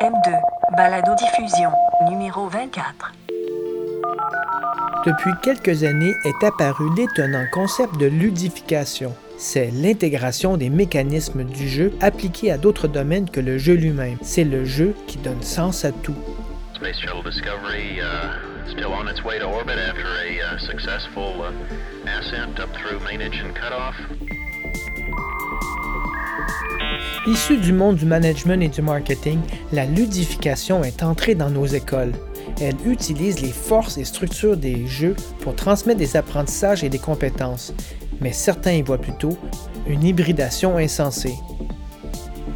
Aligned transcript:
M2, 0.00 0.32
Balado 0.78 1.12
Diffusion, 1.14 1.70
numéro 2.08 2.48
24. 2.48 3.12
Depuis 5.04 5.30
quelques 5.42 5.84
années 5.84 6.14
est 6.24 6.42
apparu 6.42 6.86
l'étonnant 6.96 7.44
concept 7.52 7.98
de 7.98 8.06
ludification. 8.06 9.14
C'est 9.36 9.70
l'intégration 9.70 10.56
des 10.56 10.70
mécanismes 10.70 11.44
du 11.44 11.68
jeu 11.68 11.92
appliqués 12.00 12.50
à 12.50 12.56
d'autres 12.56 12.88
domaines 12.88 13.28
que 13.28 13.40
le 13.40 13.58
jeu 13.58 13.74
lui-même. 13.74 14.16
C'est 14.22 14.44
le 14.44 14.64
jeu 14.64 14.94
qui 15.06 15.18
donne 15.18 15.42
sens 15.42 15.84
à 15.84 15.92
tout. 15.92 16.16
Space 16.76 16.98
Shuttle 16.98 17.22
Discovery 17.22 18.00
uh, 18.00 18.70
still 18.70 18.94
on 18.94 19.06
its 19.06 19.22
way 19.22 19.38
to 19.38 19.44
orbit 19.44 19.78
after 19.78 20.06
a 20.06 20.54
uh, 20.54 20.58
successful 20.60 21.42
uh, 21.42 22.08
ascent 22.08 22.58
up 22.58 22.70
through 22.72 23.00
main 23.00 23.20
engine 23.20 23.52
cutoff. 23.52 23.96
Issue 27.30 27.58
du 27.58 27.72
monde 27.72 27.94
du 27.94 28.06
management 28.06 28.60
et 28.60 28.68
du 28.68 28.82
marketing, 28.82 29.38
la 29.70 29.84
ludification 29.84 30.82
est 30.82 31.04
entrée 31.04 31.36
dans 31.36 31.48
nos 31.48 31.64
écoles. 31.64 32.10
Elle 32.60 32.74
utilise 32.84 33.40
les 33.40 33.52
forces 33.52 33.98
et 33.98 34.04
structures 34.04 34.56
des 34.56 34.88
jeux 34.88 35.14
pour 35.42 35.54
transmettre 35.54 36.00
des 36.00 36.16
apprentissages 36.16 36.82
et 36.82 36.88
des 36.88 36.98
compétences, 36.98 37.72
mais 38.20 38.32
certains 38.32 38.72
y 38.72 38.82
voient 38.82 38.98
plutôt 38.98 39.38
une 39.86 40.02
hybridation 40.02 40.76
insensée. 40.76 41.36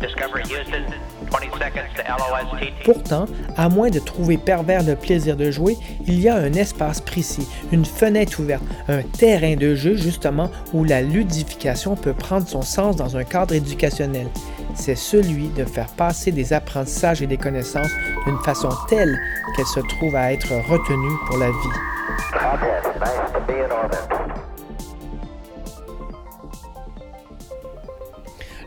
Discovery 0.00 0.42
Houston, 0.42 0.82
20 1.30 1.38
seconds 1.52 1.94
to 1.94 2.02
LOSTT. 2.08 2.72
Pourtant, 2.84 3.26
à 3.56 3.68
moins 3.68 3.90
de 3.90 4.00
trouver 4.00 4.38
pervers 4.38 4.82
le 4.82 4.96
plaisir 4.96 5.36
de 5.36 5.52
jouer, 5.52 5.76
il 6.08 6.18
y 6.18 6.28
a 6.28 6.34
un 6.34 6.52
espace 6.52 7.00
précis, 7.00 7.46
une 7.70 7.84
fenêtre 7.84 8.40
ouverte, 8.40 8.64
un 8.88 9.02
terrain 9.02 9.54
de 9.54 9.76
jeu 9.76 9.94
justement 9.94 10.50
où 10.72 10.82
la 10.82 11.00
ludification 11.00 11.94
peut 11.94 12.12
prendre 12.12 12.48
son 12.48 12.62
sens 12.62 12.96
dans 12.96 13.16
un 13.16 13.22
cadre 13.22 13.54
éducationnel. 13.54 14.26
C'est 14.74 14.96
celui 14.96 15.48
de 15.48 15.64
faire 15.64 15.88
passer 15.88 16.32
des 16.32 16.52
apprentissages 16.52 17.22
et 17.22 17.26
des 17.26 17.36
connaissances 17.36 17.92
d'une 18.26 18.38
façon 18.38 18.68
telle 18.88 19.18
qu'elles 19.56 19.66
se 19.66 19.80
trouvent 19.80 20.16
à 20.16 20.32
être 20.32 20.52
retenues 20.68 21.16
pour 21.26 21.38
la 21.38 21.50
vie. 21.50 21.56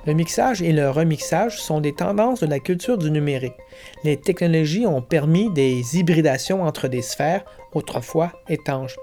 Le 0.05 0.13
mixage 0.13 0.61
et 0.61 0.71
le 0.71 0.89
remixage 0.89 1.59
sont 1.59 1.81
des 1.81 1.93
tendances 1.93 2.39
de 2.39 2.47
la 2.47 2.59
culture 2.59 2.97
du 2.97 3.11
numérique. 3.11 3.57
Les 4.05 4.15
technologies 4.15 4.87
ont 4.87 5.01
permis 5.01 5.51
des 5.51 5.97
hybridations 5.97 6.63
entre 6.63 6.87
des 6.87 7.01
sphères 7.01 7.43
autrefois 7.73 8.31
étanches. 8.47 8.95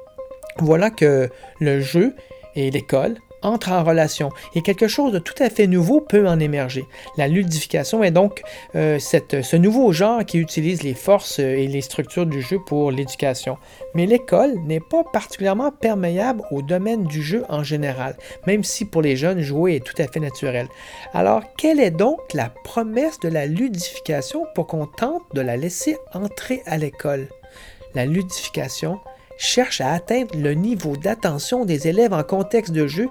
Voilà 0.58 0.88
que 0.88 1.28
le 1.60 1.80
jeu 1.80 2.16
et 2.54 2.70
l'école 2.70 3.18
entrent 3.44 3.72
en 3.72 3.84
relation 3.84 4.30
et 4.54 4.62
quelque 4.62 4.88
chose 4.88 5.12
de 5.12 5.18
tout 5.18 5.34
à 5.38 5.50
fait 5.50 5.66
nouveau 5.66 6.00
peut 6.00 6.26
en 6.26 6.40
émerger. 6.40 6.86
La 7.16 7.28
ludification 7.28 8.02
est 8.02 8.10
donc 8.10 8.42
euh, 8.74 8.98
ce 8.98 9.56
nouveau 9.56 9.92
genre 9.92 10.24
qui 10.24 10.38
utilise 10.38 10.82
les 10.82 10.94
forces 10.94 11.38
et 11.38 11.66
les 11.66 11.80
structures 11.80 12.26
du 12.26 12.42
jeu 12.42 12.58
pour 12.66 12.90
l'éducation. 12.90 13.58
Mais 13.94 14.06
l'école 14.06 14.54
n'est 14.66 14.80
pas 14.80 15.04
particulièrement 15.04 15.70
perméable 15.70 16.42
au 16.50 16.62
domaine 16.62 17.04
du 17.04 17.22
jeu 17.22 17.44
en 17.48 17.62
général, 17.62 18.16
même 18.46 18.64
si 18.64 18.84
pour 18.84 19.02
les 19.02 19.16
jeunes, 19.16 19.40
jouer 19.40 19.76
est 19.76 19.84
tout 19.84 20.00
à 20.00 20.06
fait 20.06 20.20
naturel. 20.20 20.68
Alors, 21.12 21.42
quelle 21.56 21.80
est 21.80 21.90
donc 21.90 22.18
la 22.32 22.50
promesse 22.64 23.20
de 23.20 23.28
la 23.28 23.46
ludification 23.46 24.46
pour 24.54 24.66
qu'on 24.66 24.86
tente 24.86 25.22
de 25.34 25.40
la 25.40 25.56
laisser 25.56 25.96
entrer 26.12 26.62
à 26.66 26.76
l'école? 26.76 27.28
La 27.94 28.06
ludification 28.06 28.98
cherche 29.36 29.80
à 29.80 29.92
atteindre 29.92 30.36
le 30.36 30.54
niveau 30.54 30.96
d'attention 30.96 31.64
des 31.64 31.88
élèves 31.88 32.12
en 32.12 32.22
contexte 32.22 32.72
de 32.72 32.86
jeu 32.86 33.08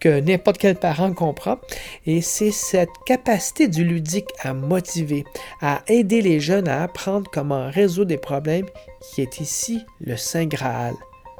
que 0.00 0.20
n'importe 0.20 0.58
quel 0.58 0.76
parent 0.76 1.12
comprend. 1.12 1.58
Et 2.06 2.20
c'est 2.20 2.50
cette 2.50 2.90
capacité 3.06 3.68
du 3.68 3.84
ludique 3.84 4.28
à 4.40 4.54
motiver, 4.54 5.24
à 5.60 5.82
aider 5.88 6.22
les 6.22 6.40
jeunes 6.40 6.68
à 6.68 6.82
apprendre 6.82 7.30
comment 7.32 7.70
résoudre 7.70 8.08
des 8.08 8.18
problèmes 8.18 8.66
qui 9.00 9.22
est 9.22 9.40
ici 9.40 9.84
le 10.00 10.16
Saint 10.16 10.46
Graal. 10.46 10.94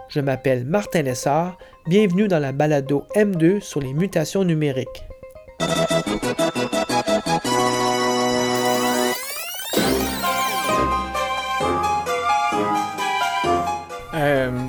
Je 0.09 0.21
m'appelle 0.21 0.65
Martin 0.65 1.03
Lessard. 1.03 1.59
Bienvenue 1.87 2.29
dans 2.29 2.39
la 2.39 2.53
balado 2.53 3.05
M2 3.15 3.61
sur 3.61 3.81
les 3.81 3.93
mutations 3.93 4.45
numériques. 4.45 5.05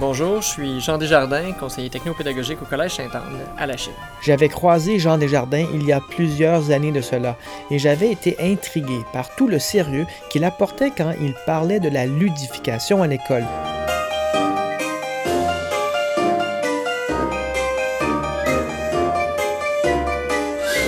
Bonjour, 0.07 0.41
je 0.41 0.47
suis 0.47 0.79
Jean 0.79 0.97
Desjardins, 0.97 1.51
conseiller 1.51 1.89
technopédagogique 1.89 2.61
au 2.61 2.65
Collège 2.65 2.95
Sainte-Anne 2.95 3.39
à 3.57 3.65
la 3.65 3.75
Chine. 3.75 3.91
J'avais 4.21 4.47
croisé 4.47 4.99
Jean 4.99 5.17
Desjardins 5.17 5.65
il 5.73 5.85
y 5.85 5.91
a 5.91 5.99
plusieurs 5.99 6.71
années 6.71 6.93
de 6.93 7.01
cela 7.01 7.35
et 7.69 7.77
j'avais 7.77 8.09
été 8.09 8.37
intrigué 8.39 9.01
par 9.11 9.35
tout 9.35 9.49
le 9.49 9.59
sérieux 9.59 10.05
qu'il 10.29 10.45
apportait 10.45 10.91
quand 10.97 11.11
il 11.19 11.33
parlait 11.45 11.81
de 11.81 11.89
la 11.89 12.05
ludification 12.05 13.03
à 13.03 13.07
l'école. 13.07 13.43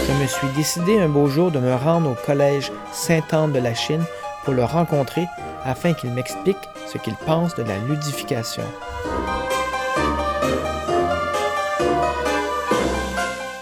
Je 0.07 0.13
me 0.13 0.27
suis 0.27 0.47
décidé 0.55 0.97
un 0.97 1.09
beau 1.09 1.27
jour 1.27 1.51
de 1.51 1.59
me 1.59 1.75
rendre 1.75 2.11
au 2.11 2.15
collège 2.25 2.71
Sainte-Anne 2.93 3.51
de 3.51 3.59
la 3.59 3.73
Chine 3.73 4.05
pour 4.45 4.53
le 4.53 4.63
rencontrer 4.63 5.25
afin 5.65 5.91
qu'il 5.91 6.11
m'explique 6.11 6.69
ce 6.87 6.97
qu'il 6.97 7.15
pense 7.15 7.53
de 7.55 7.63
la 7.63 7.77
ludification. 7.79 8.63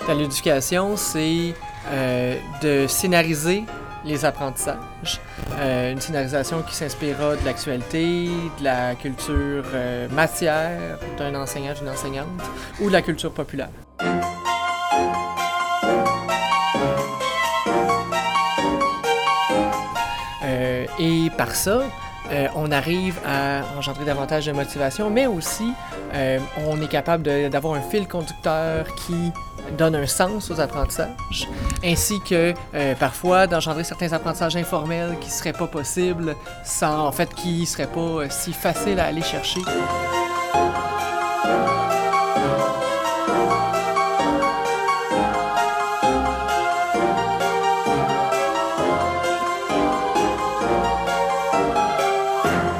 La 0.08 0.16
ludification, 0.16 0.96
c'est 0.96 1.54
euh, 1.92 2.38
de 2.62 2.88
scénariser 2.88 3.66
les 4.06 4.24
apprentissages. 4.24 5.20
Euh, 5.60 5.92
une 5.92 6.00
scénarisation 6.00 6.62
qui 6.62 6.76
s'inspirera 6.76 7.36
de 7.36 7.44
l'actualité, 7.44 8.30
de 8.58 8.64
la 8.64 8.96
culture 8.96 9.66
euh, 9.74 10.08
matière 10.08 10.98
d'un 11.18 11.36
enseignant, 11.36 11.74
d'une 11.74 11.90
enseignante, 11.90 12.28
ou 12.80 12.88
de 12.88 12.94
la 12.94 13.02
culture 13.02 13.34
populaire. 13.34 13.70
Et 21.00 21.30
par 21.38 21.54
ça, 21.54 21.82
on 22.56 22.72
arrive 22.72 23.20
à 23.24 23.62
engendrer 23.78 24.04
davantage 24.04 24.48
de 24.48 24.52
motivation, 24.52 25.12
mais 25.12 25.28
aussi 25.28 25.72
on 26.66 26.82
est 26.82 26.88
capable 26.88 27.22
d'avoir 27.52 27.76
un 27.76 27.82
fil 27.82 28.08
conducteur 28.08 28.88
qui 28.96 29.32
donne 29.78 29.96
un 29.96 30.08
sens 30.08 30.52
aux 30.52 30.60
apprentissages, 30.60 31.48
ainsi 31.84 32.20
que 32.22 32.54
euh, 32.76 32.96
parfois 32.96 33.48
d'engendrer 33.48 33.84
certains 33.84 34.14
apprentissages 34.14 34.56
informels 34.56 35.18
qui 35.20 35.30
seraient 35.30 35.54
pas 35.54 35.68
possibles, 35.68 36.36
sans, 36.64 37.06
en 37.06 37.12
fait, 37.12 37.34
qui 37.34 37.66
seraient 37.66 37.88
pas 37.88 38.00
euh, 38.00 38.28
si 38.30 38.54
faciles 38.54 39.00
à 39.00 39.06
aller 39.06 39.22
chercher. 39.22 39.62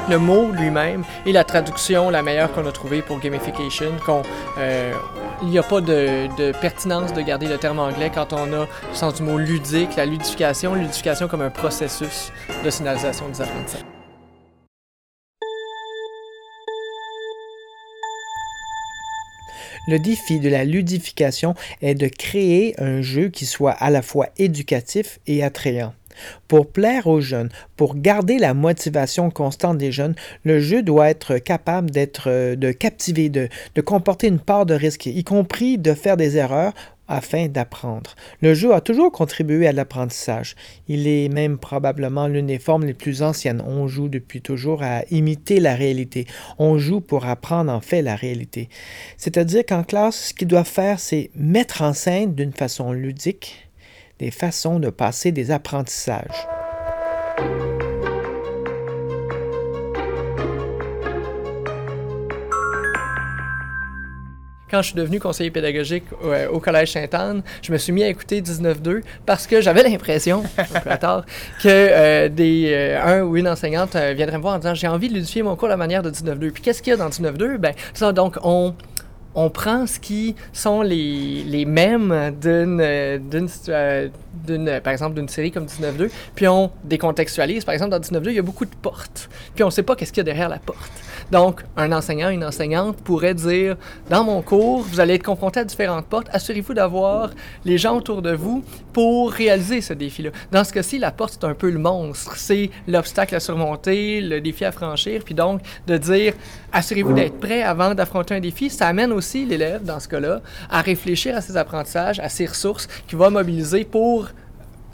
le 0.08 0.18
mot 0.18 0.50
lui-même 0.52 1.04
et 1.26 1.32
la 1.32 1.44
traduction 1.44 2.10
la 2.10 2.22
meilleure 2.22 2.50
qu'on 2.52 2.66
a 2.66 2.72
trouvée 2.72 3.02
pour 3.02 3.20
gamification. 3.20 3.92
qu'on, 4.04 4.22
euh, 4.58 4.92
il 5.42 5.48
n'y 5.48 5.58
a 5.58 5.62
pas 5.62 5.80
de, 5.80 6.52
pertinence 6.60 7.12
de 7.12 7.20
garder 7.20 7.46
le 7.46 7.58
terme 7.58 7.78
anglais 7.78 8.10
quand 8.12 8.32
on 8.32 8.52
a 8.52 8.66
le 8.66 8.94
sens 8.94 9.14
du 9.14 9.22
mot 9.22 9.38
ludique, 9.38 9.96
la 9.96 10.06
ludification, 10.06 10.74
ludification 10.74 11.28
comme 11.28 11.42
un 11.42 11.50
processus 11.50 12.32
de 12.64 12.70
scénarisation 12.70 13.28
des 13.28 13.40
apprentissages. 13.40 13.84
Le 19.86 19.98
défi 19.98 20.38
de 20.38 20.50
la 20.50 20.64
ludification 20.64 21.54
est 21.80 21.94
de 21.94 22.08
créer 22.08 22.78
un 22.78 23.00
jeu 23.00 23.28
qui 23.28 23.46
soit 23.46 23.72
à 23.72 23.88
la 23.88 24.02
fois 24.02 24.26
éducatif 24.36 25.18
et 25.26 25.42
attrayant. 25.42 25.94
Pour 26.46 26.70
plaire 26.70 27.06
aux 27.06 27.20
jeunes, 27.20 27.48
pour 27.76 27.96
garder 27.96 28.38
la 28.38 28.54
motivation 28.54 29.30
constante 29.30 29.78
des 29.78 29.92
jeunes, 29.92 30.14
le 30.44 30.60
jeu 30.60 30.82
doit 30.82 31.08
être 31.08 31.38
capable 31.38 31.90
d'être, 31.90 32.28
euh, 32.28 32.56
de 32.56 32.72
captiver, 32.72 33.28
de, 33.28 33.48
de 33.74 33.80
comporter 33.80 34.28
une 34.28 34.40
part 34.40 34.66
de 34.66 34.74
risque, 34.74 35.06
y 35.06 35.24
compris 35.24 35.78
de 35.78 35.94
faire 35.94 36.16
des 36.16 36.36
erreurs 36.36 36.72
afin 37.08 37.48
d'apprendre. 37.48 38.14
Le 38.42 38.54
jeu 38.54 38.74
a 38.74 38.80
toujours 38.80 39.10
contribué 39.10 39.66
à 39.66 39.72
l'apprentissage. 39.72 40.54
Il 40.86 41.08
est 41.08 41.28
même 41.28 41.58
probablement 41.58 42.28
l'une 42.28 42.46
des 42.46 42.58
formes 42.58 42.84
les 42.84 42.94
plus 42.94 43.22
anciennes. 43.22 43.62
On 43.66 43.88
joue 43.88 44.08
depuis 44.08 44.42
toujours 44.42 44.82
à 44.82 45.02
imiter 45.10 45.58
la 45.58 45.74
réalité. 45.74 46.26
On 46.58 46.78
joue 46.78 47.00
pour 47.00 47.24
apprendre 47.24 47.72
en 47.72 47.80
fait 47.80 48.02
la 48.02 48.14
réalité. 48.14 48.68
C'est-à-dire 49.16 49.64
qu'en 49.66 49.82
classe, 49.82 50.28
ce 50.28 50.34
qu'ils 50.34 50.48
doivent 50.48 50.66
faire, 50.68 51.00
c'est 51.00 51.30
mettre 51.34 51.82
en 51.82 51.94
scène 51.94 52.34
d'une 52.34 52.52
façon 52.52 52.92
ludique 52.92 53.67
des 54.18 54.30
façons 54.30 54.80
de 54.80 54.90
passer 54.90 55.32
des 55.32 55.50
apprentissages. 55.50 56.46
quand 64.70 64.82
je 64.82 64.88
suis 64.88 64.96
devenu 64.96 65.18
conseiller 65.20 65.50
pédagogique 65.50 66.04
au, 66.22 66.56
au 66.56 66.60
Collège 66.60 66.92
Sainte-Anne, 66.92 67.42
je 67.62 67.72
me 67.72 67.78
suis 67.78 67.92
mis 67.92 68.02
à 68.02 68.08
écouter 68.08 68.40
19.2 68.40 69.02
parce 69.26 69.46
que 69.46 69.60
j'avais 69.60 69.82
l'impression, 69.82 70.42
tort, 71.00 71.24
que 71.62 71.68
euh, 71.68 72.28
des, 72.28 72.70
euh, 72.72 73.02
un 73.02 73.22
ou 73.22 73.36
une 73.36 73.48
enseignante 73.48 73.96
euh, 73.96 74.12
viendrait 74.14 74.36
me 74.36 74.42
voir 74.42 74.54
en 74.54 74.58
disant 74.58 74.74
j'ai 74.74 74.88
envie 74.88 75.08
de 75.08 75.14
ludifier 75.14 75.42
mon 75.42 75.56
cours 75.56 75.68
à 75.68 75.70
la 75.70 75.76
manière 75.76 76.02
de 76.02 76.10
19.2. 76.10 76.50
Puis 76.50 76.62
qu'est-ce 76.62 76.82
qu'il 76.82 76.90
y 76.90 76.94
a 76.94 76.96
dans 76.96 77.08
19.2? 77.08 77.56
Ben, 77.56 77.72
ça, 77.94 78.12
donc, 78.12 78.36
on 78.42 78.74
on 79.34 79.50
prend 79.50 79.86
ce 79.86 80.00
qui 80.00 80.34
sont 80.52 80.82
les, 80.82 81.44
les 81.44 81.64
mêmes 81.64 82.34
d'une, 82.40 82.78
d'une, 83.28 84.80
par 84.80 84.92
exemple, 84.92 85.14
d'une 85.14 85.28
série 85.28 85.50
comme 85.50 85.66
19.2, 85.66 86.10
puis 86.34 86.48
on 86.48 86.70
décontextualise. 86.84 87.64
Par 87.64 87.74
exemple, 87.74 87.90
dans 87.90 88.00
19.2, 88.00 88.30
il 88.30 88.32
y 88.34 88.38
a 88.38 88.42
beaucoup 88.42 88.64
de 88.64 88.74
portes, 88.82 89.28
puis 89.54 89.62
on 89.64 89.68
ne 89.68 89.72
sait 89.72 89.82
pas 89.82 89.96
qu'est-ce 89.96 90.12
qu'il 90.12 90.20
y 90.20 90.22
a 90.22 90.24
derrière 90.24 90.48
la 90.48 90.58
porte. 90.58 90.92
Donc, 91.30 91.62
un 91.76 91.92
enseignant, 91.92 92.30
une 92.30 92.44
enseignante 92.44 92.96
pourrait 92.96 93.34
dire, 93.34 93.76
dans 94.08 94.24
mon 94.24 94.40
cours, 94.42 94.80
vous 94.80 95.00
allez 95.00 95.14
être 95.14 95.22
confronté 95.22 95.60
à 95.60 95.64
différentes 95.64 96.06
portes, 96.06 96.28
assurez-vous 96.32 96.74
d'avoir 96.74 97.30
les 97.64 97.78
gens 97.78 97.96
autour 97.96 98.22
de 98.22 98.32
vous 98.32 98.64
pour 98.92 99.30
réaliser 99.30 99.80
ce 99.80 99.92
défi-là. 99.92 100.30
Dans 100.50 100.64
ce 100.64 100.72
cas-ci, 100.72 100.98
la 100.98 101.10
porte, 101.10 101.38
c'est 101.38 101.46
un 101.46 101.54
peu 101.54 101.70
le 101.70 101.78
monstre, 101.78 102.36
c'est 102.36 102.70
l'obstacle 102.86 103.34
à 103.34 103.40
surmonter, 103.40 104.20
le 104.20 104.40
défi 104.40 104.64
à 104.64 104.72
franchir, 104.72 105.22
puis 105.24 105.34
donc 105.34 105.60
de 105.86 105.96
dire, 105.96 106.34
assurez-vous 106.72 107.12
d'être 107.12 107.38
prêt 107.38 107.62
avant 107.62 107.94
d'affronter 107.94 108.34
un 108.34 108.40
défi, 108.40 108.70
ça 108.70 108.88
amène 108.88 109.12
aussi 109.12 109.44
l'élève, 109.44 109.84
dans 109.84 110.00
ce 110.00 110.08
cas-là, 110.08 110.40
à 110.70 110.80
réfléchir 110.80 111.36
à 111.36 111.40
ses 111.40 111.56
apprentissages, 111.56 112.20
à 112.20 112.28
ses 112.28 112.46
ressources 112.46 112.88
qu'il 113.06 113.18
va 113.18 113.30
mobiliser 113.30 113.84
pour 113.84 114.28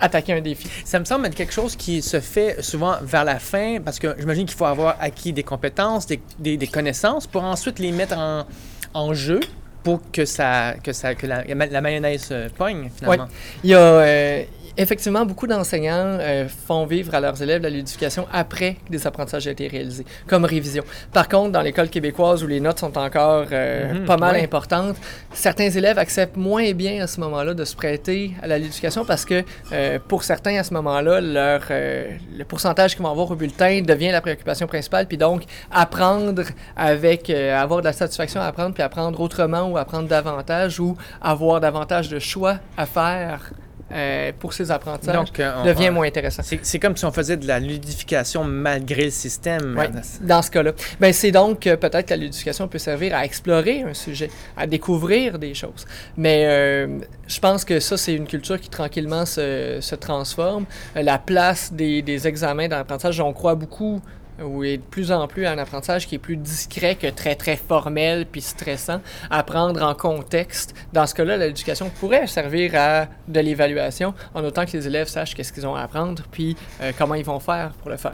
attaquer 0.00 0.32
un 0.34 0.40
défi. 0.40 0.68
Ça 0.84 0.98
me 0.98 1.04
semble 1.04 1.26
être 1.26 1.34
quelque 1.34 1.52
chose 1.52 1.76
qui 1.76 2.02
se 2.02 2.20
fait 2.20 2.62
souvent 2.62 2.96
vers 3.02 3.24
la 3.24 3.38
fin, 3.38 3.78
parce 3.84 3.98
que 3.98 4.14
j'imagine 4.18 4.46
qu'il 4.46 4.56
faut 4.56 4.64
avoir 4.64 4.96
acquis 5.00 5.32
des 5.32 5.42
compétences, 5.44 6.06
des, 6.06 6.20
des- 6.38 6.56
des 6.56 6.66
connaissances, 6.66 7.26
pour 7.26 7.42
ensuite 7.44 7.78
les 7.78 7.92
mettre 7.92 8.16
en, 8.18 8.44
en 8.92 9.14
jeu 9.14 9.40
pour 9.82 10.00
que, 10.12 10.24
ça, 10.24 10.74
que, 10.82 10.92
ça, 10.92 11.14
que 11.14 11.26
la, 11.26 11.44
la 11.44 11.80
mayonnaise 11.80 12.32
pogne, 12.56 12.90
finalement. 12.96 13.26
Il 13.62 13.70
y 13.70 13.74
a 13.74 13.78
euh, 13.78 14.42
effectivement 14.76 15.24
beaucoup 15.24 15.46
d'enseignants 15.46 16.18
euh, 16.20 16.48
font 16.48 16.86
vivre 16.86 17.14
à 17.14 17.20
leurs 17.20 17.40
élèves 17.42 17.62
la 17.62 17.70
ludification 17.70 18.26
après 18.32 18.76
que 18.86 18.90
des 18.90 19.06
apprentissages 19.06 19.46
aient 19.46 19.52
été 19.52 19.68
réalisés, 19.68 20.04
comme 20.26 20.44
révision. 20.44 20.84
Par 21.12 21.28
contre, 21.28 21.52
dans 21.52 21.60
l'école 21.62 21.88
québécoise 21.88 22.42
où 22.42 22.46
les 22.46 22.60
notes 22.60 22.78
sont 22.80 22.96
encore 22.98 23.46
euh, 23.52 23.94
Mhm, 23.94 24.04
pas 24.06 24.16
mal 24.16 24.34
ouais. 24.36 24.42
importantes, 24.42 24.96
certains 25.32 25.70
élèves 25.70 25.98
acceptent 25.98 26.36
moins 26.36 26.72
bien 26.72 27.02
à 27.02 27.06
ce 27.06 27.20
moment-là 27.20 27.54
de 27.54 27.64
se 27.64 27.76
prêter 27.76 28.32
à 28.42 28.46
la 28.46 28.58
ludification 28.58 29.04
parce 29.04 29.24
que 29.24 29.44
euh, 29.72 29.98
pour 30.08 30.24
certains 30.24 30.56
à 30.58 30.62
ce 30.64 30.74
moment-là, 30.74 31.20
leur, 31.20 31.62
euh, 31.70 32.10
le 32.36 32.44
pourcentage 32.44 32.94
qu'ils 32.94 33.02
vont 33.02 33.10
avoir 33.10 33.30
au 33.30 33.36
bulletin 33.36 33.80
devient 33.82 34.10
la 34.10 34.20
préoccupation 34.20 34.66
principale, 34.66 35.06
puis 35.06 35.18
donc 35.18 35.42
apprendre 35.70 36.42
avec, 36.76 37.30
euh, 37.30 37.56
avoir 37.56 37.80
de 37.80 37.86
la 37.86 37.92
satisfaction 37.92 38.40
à 38.40 38.44
apprendre, 38.46 38.74
puis 38.74 38.82
apprendre 38.82 39.20
autrement 39.20 39.62
ou 39.70 39.76
apprendre 39.76 40.08
davantage 40.08 40.80
ou 40.80 40.96
avoir 41.22 41.60
davantage 41.60 42.08
de 42.08 42.18
choix 42.18 42.58
à 42.76 42.86
faire 42.86 43.50
euh, 43.94 44.32
pour 44.38 44.52
ces 44.52 44.70
apprentissages 44.70 45.14
Donc, 45.14 45.38
euh, 45.40 45.52
on- 45.58 45.64
devient 45.64 45.88
on- 45.90 45.92
moins 45.94 46.06
intéressant. 46.06 46.42
C'est 46.42 46.78
comme 46.78 46.96
si 46.96 47.04
on 47.04 47.12
faisait 47.12 47.36
de 47.36 47.46
la 47.46 47.60
ludification 47.60 48.42
malgré 48.44 49.04
le 49.04 49.10
système. 49.10 49.76
Ouais, 49.78 49.88
dans 50.20 50.42
ce 50.42 50.50
cas-là. 50.50 50.72
Ben, 51.00 51.12
c'est 51.12 51.30
donc 51.30 51.60
que 51.60 51.74
peut-être 51.76 52.06
que 52.06 52.10
la 52.10 52.16
ludification 52.18 52.66
peut 52.68 52.78
servir 52.78 53.14
à 53.14 53.24
explorer 53.24 53.82
un 53.82 53.94
sujet, 53.94 54.30
à 54.56 54.66
découvrir 54.66 55.38
des 55.38 55.54
choses. 55.54 55.86
Mais 56.16 56.44
euh, 56.46 56.98
je 57.28 57.38
pense 57.40 57.64
que 57.64 57.78
ça, 57.80 57.96
c'est 57.96 58.14
une 58.14 58.26
culture 58.26 58.60
qui 58.60 58.68
tranquillement 58.68 59.26
se, 59.26 59.78
se 59.80 59.94
transforme. 59.94 60.64
Euh, 60.96 61.02
La 61.02 61.18
place 61.18 61.72
des, 61.72 62.02
des 62.02 62.26
examens 62.26 62.68
dans 62.68 62.76
l'apprentissage, 62.78 63.20
on 63.20 63.32
croit 63.32 63.54
beaucoup 63.54 64.00
ou 64.42 64.64
est 64.64 64.78
de 64.78 64.82
plus 64.82 65.12
en 65.12 65.26
plus 65.26 65.46
un 65.46 65.58
apprentissage 65.58 66.06
qui 66.06 66.16
est 66.16 66.18
plus 66.18 66.36
discret 66.36 66.94
que 66.94 67.08
très, 67.08 67.34
très 67.34 67.56
formel 67.56 68.26
puis 68.26 68.40
stressant. 68.40 69.00
Apprendre 69.30 69.82
en 69.82 69.94
contexte. 69.94 70.74
Dans 70.92 71.06
ce 71.06 71.14
cas-là, 71.14 71.36
l'éducation 71.36 71.90
pourrait 72.00 72.26
servir 72.26 72.72
à 72.74 73.06
de 73.28 73.40
l'évaluation, 73.40 74.14
en 74.34 74.44
autant 74.44 74.66
que 74.66 74.72
les 74.72 74.86
élèves 74.86 75.08
sachent 75.08 75.34
qu'est-ce 75.34 75.52
qu'ils 75.52 75.66
ont 75.66 75.74
à 75.74 75.82
apprendre 75.82 76.22
puis 76.30 76.56
euh, 76.80 76.92
comment 76.96 77.14
ils 77.14 77.24
vont 77.24 77.40
faire 77.40 77.72
pour 77.80 77.90
le 77.90 77.96
faire. 77.96 78.12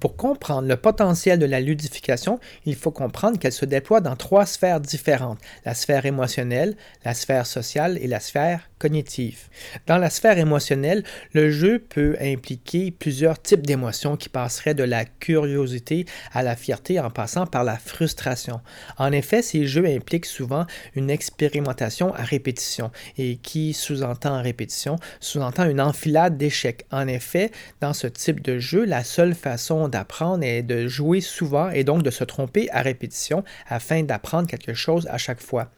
Pour 0.00 0.16
comprendre 0.16 0.66
le 0.66 0.76
potentiel 0.76 1.38
de 1.38 1.44
la 1.44 1.60
ludification, 1.60 2.40
il 2.64 2.74
faut 2.74 2.90
comprendre 2.90 3.38
qu'elle 3.38 3.52
se 3.52 3.66
déploie 3.66 4.00
dans 4.00 4.16
trois 4.16 4.46
sphères 4.46 4.80
différentes, 4.80 5.38
la 5.66 5.74
sphère 5.74 6.06
émotionnelle, 6.06 6.74
la 7.04 7.12
sphère 7.12 7.46
sociale 7.46 7.98
et 8.00 8.06
la 8.06 8.18
sphère 8.18 8.70
cognitive. 8.78 9.48
Dans 9.86 9.98
la 9.98 10.08
sphère 10.08 10.38
émotionnelle, 10.38 11.04
le 11.34 11.50
jeu 11.50 11.78
peut 11.78 12.16
impliquer 12.18 12.90
plusieurs 12.90 13.42
types 13.42 13.66
d'émotions 13.66 14.16
qui 14.16 14.30
passeraient 14.30 14.74
de 14.74 14.84
la 14.84 15.04
curiosité 15.04 16.06
à 16.32 16.42
la 16.42 16.56
fierté 16.56 16.98
en 16.98 17.10
passant 17.10 17.46
par 17.46 17.62
la 17.62 17.76
frustration. 17.76 18.62
En 18.96 19.12
effet, 19.12 19.42
ces 19.42 19.66
jeux 19.66 19.84
impliquent 19.84 20.24
souvent 20.24 20.64
une 20.94 21.10
expérimentation 21.10 22.14
à 22.14 22.22
répétition 22.22 22.90
et 23.18 23.36
qui 23.36 23.74
sous-entend 23.74 24.40
répétition, 24.40 24.96
sous-entend 25.20 25.68
une 25.68 25.80
enfilade 25.80 26.38
d'échecs. 26.38 26.86
En 26.90 27.06
effet, 27.06 27.50
dans 27.82 27.92
ce 27.92 28.06
type 28.06 28.40
de 28.40 28.58
jeu, 28.58 28.86
la 28.86 29.04
seule 29.04 29.34
façon 29.34 29.89
d'apprendre 29.90 30.42
est 30.44 30.62
de 30.62 30.88
jouer 30.88 31.20
souvent 31.20 31.68
et 31.70 31.84
donc 31.84 32.02
de 32.02 32.10
se 32.10 32.24
tromper 32.24 32.70
à 32.70 32.80
répétition 32.80 33.44
afin 33.68 34.02
d'apprendre 34.02 34.48
quelque 34.48 34.72
chose 34.74 35.06
à 35.10 35.18
chaque 35.18 35.42
fois. 35.42 35.70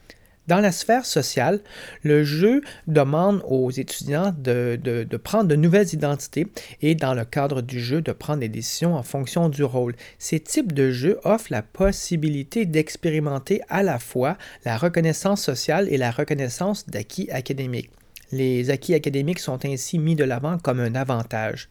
Dans 0.48 0.58
la 0.58 0.72
sphère 0.72 1.06
sociale, 1.06 1.60
le 2.02 2.24
jeu 2.24 2.62
demande 2.88 3.42
aux 3.46 3.70
étudiants 3.70 4.34
de, 4.36 4.76
de- 4.82 5.04
de 5.04 5.16
prendre 5.16 5.46
de 5.48 5.54
nouvelles 5.54 5.94
identités 5.94 6.48
et, 6.80 6.96
dans 6.96 7.14
le 7.14 7.24
cadre 7.24 7.62
du 7.62 7.78
jeu, 7.80 8.02
de 8.02 8.10
prendre 8.10 8.40
des 8.40 8.48
décisions 8.48 8.96
en 8.96 9.04
fonction 9.04 9.48
du 9.48 9.62
rôle. 9.62 9.94
Ces 10.18 10.40
types 10.40 10.72
de 10.72 10.90
jeux 10.90 11.20
offrent 11.22 11.52
la 11.52 11.62
possibilité 11.62 12.66
d'expérimenter 12.66 13.60
à 13.68 13.84
la 13.84 14.00
fois 14.00 14.36
la 14.64 14.76
reconnaissance 14.76 15.40
sociale 15.42 15.86
et 15.90 15.96
la 15.96 16.10
reconnaissance 16.10 16.88
d'acquis 16.88 17.30
académiques. 17.30 17.90
Les 18.32 18.70
acquis 18.70 18.94
académiques 18.94 19.38
sont 19.38 19.64
ainsi 19.64 19.98
mis 19.98 20.16
de 20.16 20.24
l'avant 20.24 20.58
comme 20.58 20.80
un 20.80 20.94
avantage. 20.94 21.68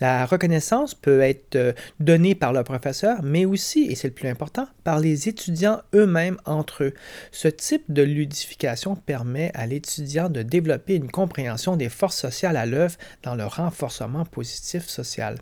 La 0.00 0.24
reconnaissance 0.24 0.94
peut 0.94 1.20
être 1.20 1.56
euh, 1.56 1.72
donnée 2.00 2.34
par 2.34 2.54
le 2.54 2.64
professeur, 2.64 3.22
mais 3.22 3.44
aussi, 3.44 3.84
et 3.90 3.94
c'est 3.94 4.08
le 4.08 4.14
plus 4.14 4.28
important, 4.28 4.66
par 4.82 4.98
les 4.98 5.28
étudiants 5.28 5.82
eux-mêmes 5.94 6.38
entre 6.46 6.84
eux. 6.84 6.94
Ce 7.32 7.48
type 7.48 7.84
de 7.90 8.02
ludification 8.02 8.96
permet 8.96 9.50
à 9.52 9.66
l'étudiant 9.66 10.30
de 10.30 10.42
développer 10.42 10.94
une 10.94 11.10
compréhension 11.10 11.76
des 11.76 11.90
forces 11.90 12.16
sociales 12.16 12.56
à 12.56 12.64
l'œuvre 12.64 12.96
dans 13.22 13.34
le 13.34 13.44
renforcement 13.44 14.24
positif 14.24 14.88
social. 14.88 15.36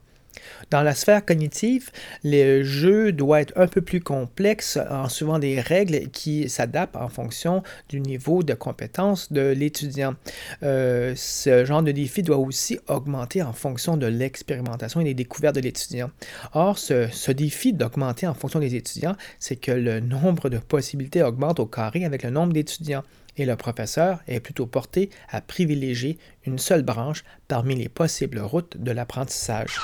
Dans 0.70 0.82
la 0.82 0.94
sphère 0.94 1.24
cognitive, 1.24 1.90
le 2.24 2.62
jeu 2.62 3.12
doit 3.12 3.40
être 3.40 3.52
un 3.56 3.66
peu 3.66 3.80
plus 3.80 4.00
complexe 4.00 4.78
en 4.90 5.08
suivant 5.08 5.38
des 5.38 5.60
règles 5.60 6.08
qui 6.10 6.48
s'adaptent 6.48 6.96
en 6.96 7.08
fonction 7.08 7.62
du 7.88 8.00
niveau 8.00 8.42
de 8.42 8.54
compétence 8.54 9.32
de 9.32 9.48
l'étudiant. 9.48 10.14
Euh, 10.62 11.14
ce 11.16 11.64
genre 11.64 11.82
de 11.82 11.92
défi 11.92 12.22
doit 12.22 12.38
aussi 12.38 12.78
augmenter 12.88 13.42
en 13.42 13.52
fonction 13.52 13.96
de 13.96 14.06
l'expérimentation 14.06 15.00
et 15.00 15.04
des 15.04 15.14
découvertes 15.14 15.56
de 15.56 15.60
l'étudiant. 15.60 16.10
Or, 16.52 16.78
ce, 16.78 17.30
défi 17.32 17.72
d'augmenter 17.72 18.26
en 18.26 18.34
fonction 18.34 18.60
des 18.60 18.74
étudiants, 18.74 19.16
c'est 19.38 19.56
que 19.56 19.70
le 19.70 20.00
nombre 20.00 20.48
de 20.48 20.58
possibilités 20.58 21.22
augmente 21.22 21.60
au 21.60 21.66
carré 21.66 22.04
avec 22.04 22.22
le 22.22 22.30
nombre 22.30 22.52
d'étudiants 22.52 23.04
et 23.36 23.44
le 23.44 23.56
professeur 23.56 24.20
est 24.26 24.40
plutôt 24.40 24.66
porté 24.66 25.10
à 25.30 25.40
privilégier 25.40 26.18
seule 26.56 26.82
branche 26.82 27.24
parmi 27.48 27.74
les 27.74 27.90
possibles 27.90 28.38
routes 28.38 28.78
de 28.78 28.92
l'apprentissage. 28.92 29.76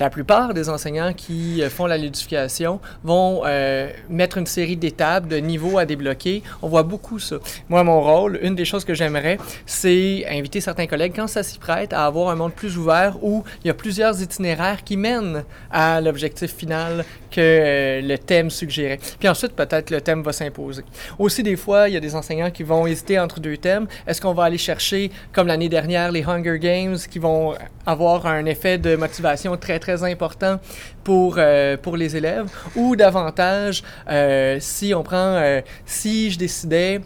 La 0.00 0.10
plupart 0.10 0.54
des 0.54 0.68
enseignants 0.68 1.12
qui 1.12 1.60
font 1.70 1.86
la 1.86 1.98
ludification 1.98 2.80
vont 3.02 3.42
euh, 3.44 3.90
mettre 4.08 4.38
une 4.38 4.46
série 4.46 4.76
d'étapes, 4.76 5.26
de 5.26 5.36
niveaux 5.36 5.76
à 5.76 5.86
débloquer. 5.86 6.44
On 6.62 6.68
voit 6.68 6.84
beaucoup 6.84 7.18
ça. 7.18 7.36
Moi, 7.68 7.82
mon 7.82 8.00
rôle, 8.00 8.38
une 8.42 8.54
des 8.54 8.64
choses 8.64 8.84
que 8.84 8.94
j'aimerais, 8.94 9.38
c'est 9.66 10.24
inviter 10.28 10.60
certains 10.60 10.86
collègues, 10.86 11.14
quand 11.16 11.26
ça 11.26 11.42
s'y 11.42 11.58
prête, 11.58 11.92
à 11.92 12.06
avoir 12.06 12.28
un 12.30 12.36
monde 12.36 12.52
plus 12.52 12.78
ouvert 12.78 13.16
où 13.22 13.42
il 13.64 13.66
y 13.66 13.70
a 13.70 13.74
plusieurs 13.74 14.22
itinéraires 14.22 14.84
qui 14.84 14.96
mènent 14.96 15.44
à 15.70 16.00
l'objectif 16.00 16.54
final 16.54 17.04
que 17.30 17.40
euh, 17.40 18.00
le 18.00 18.16
thème 18.18 18.50
suggérait. 18.50 19.00
Puis 19.18 19.28
ensuite, 19.28 19.52
peut-être 19.52 19.90
le 19.90 20.00
thème 20.00 20.22
va 20.22 20.32
s'imposer. 20.32 20.84
Aussi, 21.18 21.42
des 21.42 21.56
fois, 21.56 21.88
il 21.88 21.94
y 21.94 21.96
a 21.96 22.00
des 22.00 22.14
enseignants 22.14 22.50
qui 22.50 22.62
vont 22.62 22.86
hésiter 22.86 23.18
entre 23.18 23.40
deux 23.40 23.56
thèmes. 23.56 23.88
Est-ce 24.06 24.20
qu'on 24.20 24.32
va 24.32 24.44
aller 24.44 24.58
chercher, 24.58 25.10
comme 25.32 25.48
l'année 25.48 25.67
dernière, 25.68 26.12
les 26.12 26.24
Hunger 26.24 26.58
Games, 26.58 26.96
qui 27.10 27.18
vont 27.18 27.54
avoir 27.88 28.26
un 28.26 28.44
effet 28.44 28.76
de 28.76 28.96
motivation 28.96 29.56
très, 29.56 29.78
très 29.78 30.04
important 30.04 30.60
pour, 31.04 31.36
euh, 31.38 31.78
pour 31.78 31.96
les 31.96 32.16
élèves, 32.16 32.50
ou 32.76 32.96
davantage, 32.96 33.82
euh, 34.10 34.58
si 34.60 34.92
on 34.94 35.02
prend, 35.02 35.16
euh, 35.16 35.62
si 35.86 36.30
je 36.30 36.38
décidais 36.38 37.00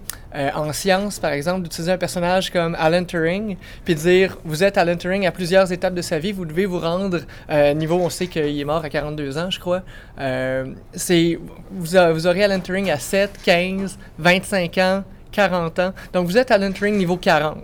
en 0.54 0.72
sciences, 0.72 1.18
par 1.18 1.32
exemple, 1.32 1.60
d'utiliser 1.60 1.92
un 1.92 1.98
personnage 1.98 2.50
comme 2.50 2.74
Alan 2.80 3.04
Turing, 3.04 3.58
puis 3.84 3.94
dire, 3.94 4.38
vous 4.46 4.64
êtes 4.64 4.78
Alan 4.78 4.96
Turing 4.96 5.26
à 5.26 5.30
plusieurs 5.30 5.70
étapes 5.70 5.92
de 5.92 6.00
sa 6.00 6.18
vie, 6.18 6.32
vous 6.32 6.46
devez 6.46 6.64
vous 6.64 6.78
rendre, 6.78 7.18
niveau, 7.74 7.96
on 7.96 8.08
sait 8.08 8.28
qu'il 8.28 8.58
est 8.58 8.64
mort 8.64 8.82
à 8.82 8.88
42 8.88 9.36
ans, 9.36 9.50
je 9.50 9.60
crois, 9.60 9.82
c'est, 10.94 11.38
vous, 11.70 12.26
aurez 12.26 12.44
Alan 12.44 12.60
Turing 12.60 12.90
à 12.90 12.98
7, 12.98 13.40
15, 13.44 13.98
25 14.18 14.78
ans, 14.78 15.04
40 15.32 15.78
ans, 15.80 15.92
donc 16.14 16.26
vous 16.26 16.38
êtes 16.38 16.50
Alan 16.50 16.72
Turing 16.72 16.96
niveau 16.96 17.18
40. 17.18 17.58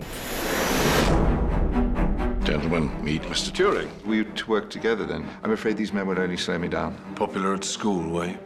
Gentlemen, 2.69 3.03
meet 3.03 3.23
Mr. 3.23 3.51
Turing, 3.51 3.89
we 4.05 4.25
to 4.25 4.51
work 4.51 4.69
together 4.69 5.07
then. 5.07 5.27
I'm 5.43 5.53
afraid 5.53 5.79
these 5.79 5.95
men 5.95 6.07
would 6.07 6.19
only 6.19 6.37
slow 6.37 6.59
me 6.59 6.69
down. 6.69 6.99
Popular 7.15 7.55
at 7.55 7.65
school, 7.65 8.11
way. 8.11 8.37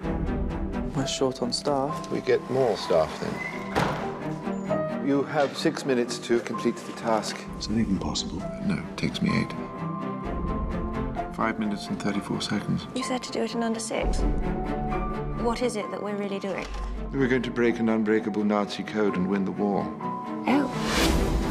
We're 0.95 1.09
short 1.09 1.43
on 1.43 1.53
staff. 1.53 2.09
We 2.09 2.21
get 2.21 2.41
more 2.49 2.77
staff 2.77 3.11
then. 3.21 5.05
You 5.05 5.25
have 5.25 5.57
six 5.59 5.85
minutes 5.85 6.19
to 6.21 6.39
complete 6.39 6.77
the 6.77 6.93
task. 6.93 7.37
Is 7.59 7.67
that 7.67 7.77
even 7.77 7.99
possible? 7.99 8.39
No, 8.65 8.75
it 8.75 8.97
takes 8.97 9.21
me 9.21 9.31
eight. 9.41 9.51
Five 11.35 11.59
minutes 11.59 11.89
and 11.89 12.01
34 12.01 12.43
seconds. 12.43 12.87
You 12.95 13.03
said 13.03 13.25
to 13.25 13.33
do 13.33 13.43
it 13.43 13.57
in 13.57 13.65
under 13.65 13.81
six. 13.81 14.21
What 15.41 15.63
is 15.63 15.75
it 15.75 15.91
that 15.91 16.01
we're 16.01 16.15
really 16.15 16.39
doing? 16.39 16.69
We're 17.11 17.27
going 17.27 17.43
to 17.43 17.51
break 17.51 17.81
an 17.81 17.89
unbreakable 17.89 18.45
Nazi 18.45 18.85
code 18.85 19.17
and 19.17 19.29
win 19.29 19.45
the 19.45 19.51
war. 19.51 19.85
Oh. 20.47 21.42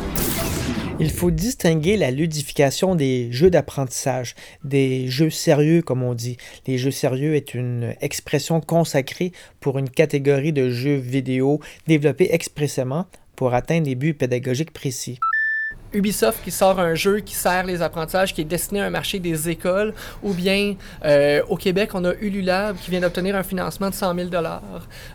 Il 1.02 1.10
faut 1.10 1.32
distinguer 1.32 1.98
la 1.98 2.12
ludification 2.12 2.94
des 2.94 3.32
jeux 3.32 3.50
d'apprentissage, 3.50 4.36
des 4.64 5.08
jeux 5.08 5.32
sérieux 5.32 5.82
comme 5.82 6.04
on 6.04 6.14
dit. 6.14 6.38
Les 6.68 6.78
jeux 6.78 6.92
sérieux 6.92 7.34
est 7.34 7.56
une 7.56 7.96
expression 8.02 8.62
consacrée 8.62 9.32
pour 9.60 9.80
une 9.80 9.90
catégorie 9.90 10.54
de 10.54 10.70
jeux 10.70 10.98
vidéo 10.98 11.60
développés 11.88 12.30
expressément 12.32 13.08
pour 13.36 13.56
atteindre 13.56 13.86
des 13.86 13.96
buts 13.96 14.14
pédagogiques 14.14 14.74
précis. 14.74 15.18
Ubisoft 15.94 16.44
qui 16.44 16.52
sort 16.52 16.80
un 16.80 16.96
jeu 16.96 17.20
qui 17.20 17.36
sert 17.36 17.66
les 17.66 17.82
apprentissages, 17.82 18.34
qui 18.34 18.42
est 18.42 18.46
destiné 18.46 18.82
à 18.82 18.86
un 18.86 18.90
marché 18.90 19.20
des 19.20 19.50
écoles, 19.50 19.94
ou 20.24 20.34
bien 20.34 20.76
euh, 21.06 21.42
au 21.50 21.58
Québec, 21.58 21.92
on 21.94 22.06
a 22.06 22.14
Ululab 22.22 22.78
qui 22.78 22.92
vient 22.92 23.02
d'obtenir 23.02 23.36
un 23.36 23.44
financement 23.44 23.90
de 23.90 23.96
100 23.96 24.16
000 24.16 24.30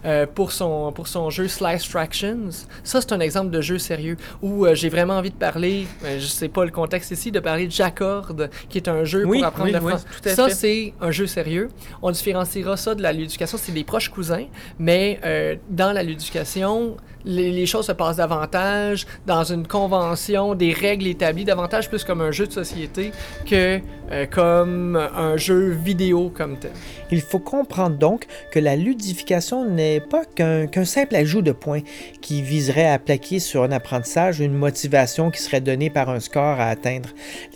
euh, 0.04 0.26
pour, 0.35 0.52
son, 0.52 0.92
pour 0.92 1.09
son 1.09 1.30
jeu 1.30 1.49
Slice 1.49 1.87
Fractions. 1.87 2.50
Ça, 2.85 3.00
c'est 3.00 3.12
un 3.12 3.21
exemple 3.21 3.50
de 3.50 3.61
jeu 3.61 3.78
sérieux 3.78 4.16
où 4.42 4.66
euh, 4.66 4.75
j'ai 4.75 4.88
vraiment 4.88 5.14
envie 5.14 5.30
de 5.30 5.37
parler, 5.37 5.87
je 6.04 6.26
sais 6.26 6.49
pas 6.49 6.64
le 6.64 6.71
contexte 6.71 7.11
ici, 7.11 7.30
de 7.30 7.40
parler 7.40 7.66
de 7.66 7.73
Jaccord, 7.73 8.33
qui 8.68 8.78
est 8.78 8.88
un 8.88 9.04
jeu 9.04 9.25
Oui, 9.25 9.38
pour 9.38 9.47
apprendre 9.49 9.66
oui, 9.66 9.73
le 9.73 9.80
oui, 9.80 9.90
français. 9.90 10.06
tout 10.23 10.28
à 10.28 10.35
Ça, 10.35 10.50
c'est 10.50 10.92
un 11.00 11.11
jeu 11.11 11.26
sérieux. 11.26 11.68
On 12.02 12.11
différenciera 12.11 12.76
ça 12.76 12.95
de 12.95 13.02
la 13.02 13.12
ludification, 13.12 13.59
c'est 13.61 13.73
des 13.73 13.85
proches 13.85 14.09
cousins, 14.11 14.47
mais 14.78 15.18
euh, 15.25 15.56
dans 15.71 15.92
la 15.92 16.02
ludification, 16.02 16.97
les, 17.26 17.66
choses 17.66 17.87
se 17.87 17.92
passent 17.92 18.16
davantage 18.16 19.06
dans 19.26 19.45
une 19.45 19.66
convention, 19.66 20.54
des 20.54 20.73
règles 20.73 21.06
établies, 21.09 21.45
davantage 21.45 21.88
plus 21.88 22.04
comme 22.04 22.21
un 22.21 22.30
jeu 22.30 22.47
de 22.47 22.52
société 22.52 23.12
que 23.45 23.80
euh, 24.12 24.25
comme 24.26 24.97
un 24.97 25.37
jeu 25.37 25.71
vidéo 25.71 26.30
comme 26.33 26.56
tel. 26.59 26.71
Il 27.11 27.21
faut 27.21 27.40
comprendre 27.40 27.97
donc 27.97 28.26
que 28.52 28.61
la 28.61 28.76
ludification 28.76 29.64
n'est 29.64 30.00
pas 30.00 30.25
qu'un 30.25 30.68
qu'un 30.68 30.85
simple 30.85 31.16
ajout 31.16 31.42
de 31.42 31.50
points 31.52 31.83
qui 32.21 32.40
viserait 32.40 32.88
à 32.88 33.00
plaquer 33.00 33.40
sur 33.40 33.64
un 33.64 33.73
apprentissage 33.73 34.40
une 34.40 34.54
motivation 34.54 35.30
qui 35.33 35.42
serait 35.42 35.61
donnée 35.61 35.90
par 35.90 36.09
un 36.09 36.21
score 36.21 36.61
à 36.61 36.68
atteindre. 36.68 37.09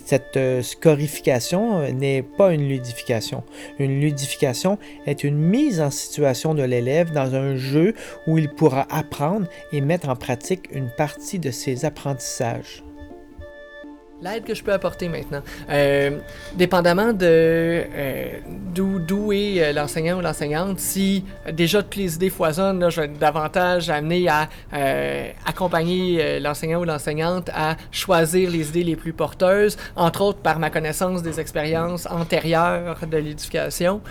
Cette 0.05 0.35
euh, 0.35 0.61
scorification 0.61 1.79
euh, 1.79 1.91
n'est 1.91 2.21
pas 2.21 2.51
une 2.51 2.67
ludification. 2.67 3.43
Une 3.79 4.01
ludification 4.01 4.77
est 5.05 5.23
une 5.23 5.37
mise 5.37 5.79
en 5.79 5.89
situation 5.89 6.53
de 6.53 6.63
l'élève 6.63 7.13
dans 7.13 7.33
un 7.33 7.55
jeu 7.55 7.93
où 8.27 8.37
il 8.37 8.49
pourra 8.49 8.87
apprendre 8.89 9.47
et 9.71 9.81
mettre 9.81 10.09
en 10.09 10.15
pratique 10.15 10.69
une 10.71 10.89
partie 10.89 11.39
de 11.39 11.51
ses 11.51 11.85
apprentissages. 11.85 12.83
L'aide 14.21 14.43
que 14.43 14.53
je 14.53 14.63
peux 14.63 14.71
apporter 14.71 15.09
maintenant, 15.09 15.41
euh, 15.71 16.19
dépendamment 16.53 17.11
de 17.11 17.25
euh, 17.25 18.37
d'où 18.71 19.33
est 19.33 19.63
euh, 19.63 19.73
l'enseignant 19.73 20.19
ou 20.19 20.21
l'enseignante, 20.21 20.79
si 20.79 21.25
déjà 21.51 21.81
toutes 21.81 21.95
les 21.95 22.15
idées 22.15 22.29
foisonnent, 22.29 22.79
là, 22.79 22.91
je 22.91 23.01
vais 23.01 23.07
davantage 23.07 23.89
amené 23.89 24.27
à 24.29 24.47
accompagner 25.45 26.39
l'enseignant 26.39 26.81
ou 26.81 26.83
l'enseignante 26.83 27.49
à 27.49 27.77
choisir 27.91 28.51
les 28.51 28.69
idées 28.69 28.83
les 28.83 28.95
plus 28.95 29.13
porteuses, 29.13 29.77
entre 29.95 30.21
autres 30.21 30.39
par 30.39 30.59
ma 30.59 30.69
connaissance 30.69 31.23
des 31.23 31.39
expériences 31.39 32.05
antérieures 32.05 32.99
de 33.09 33.17
l'éducation 33.17 34.01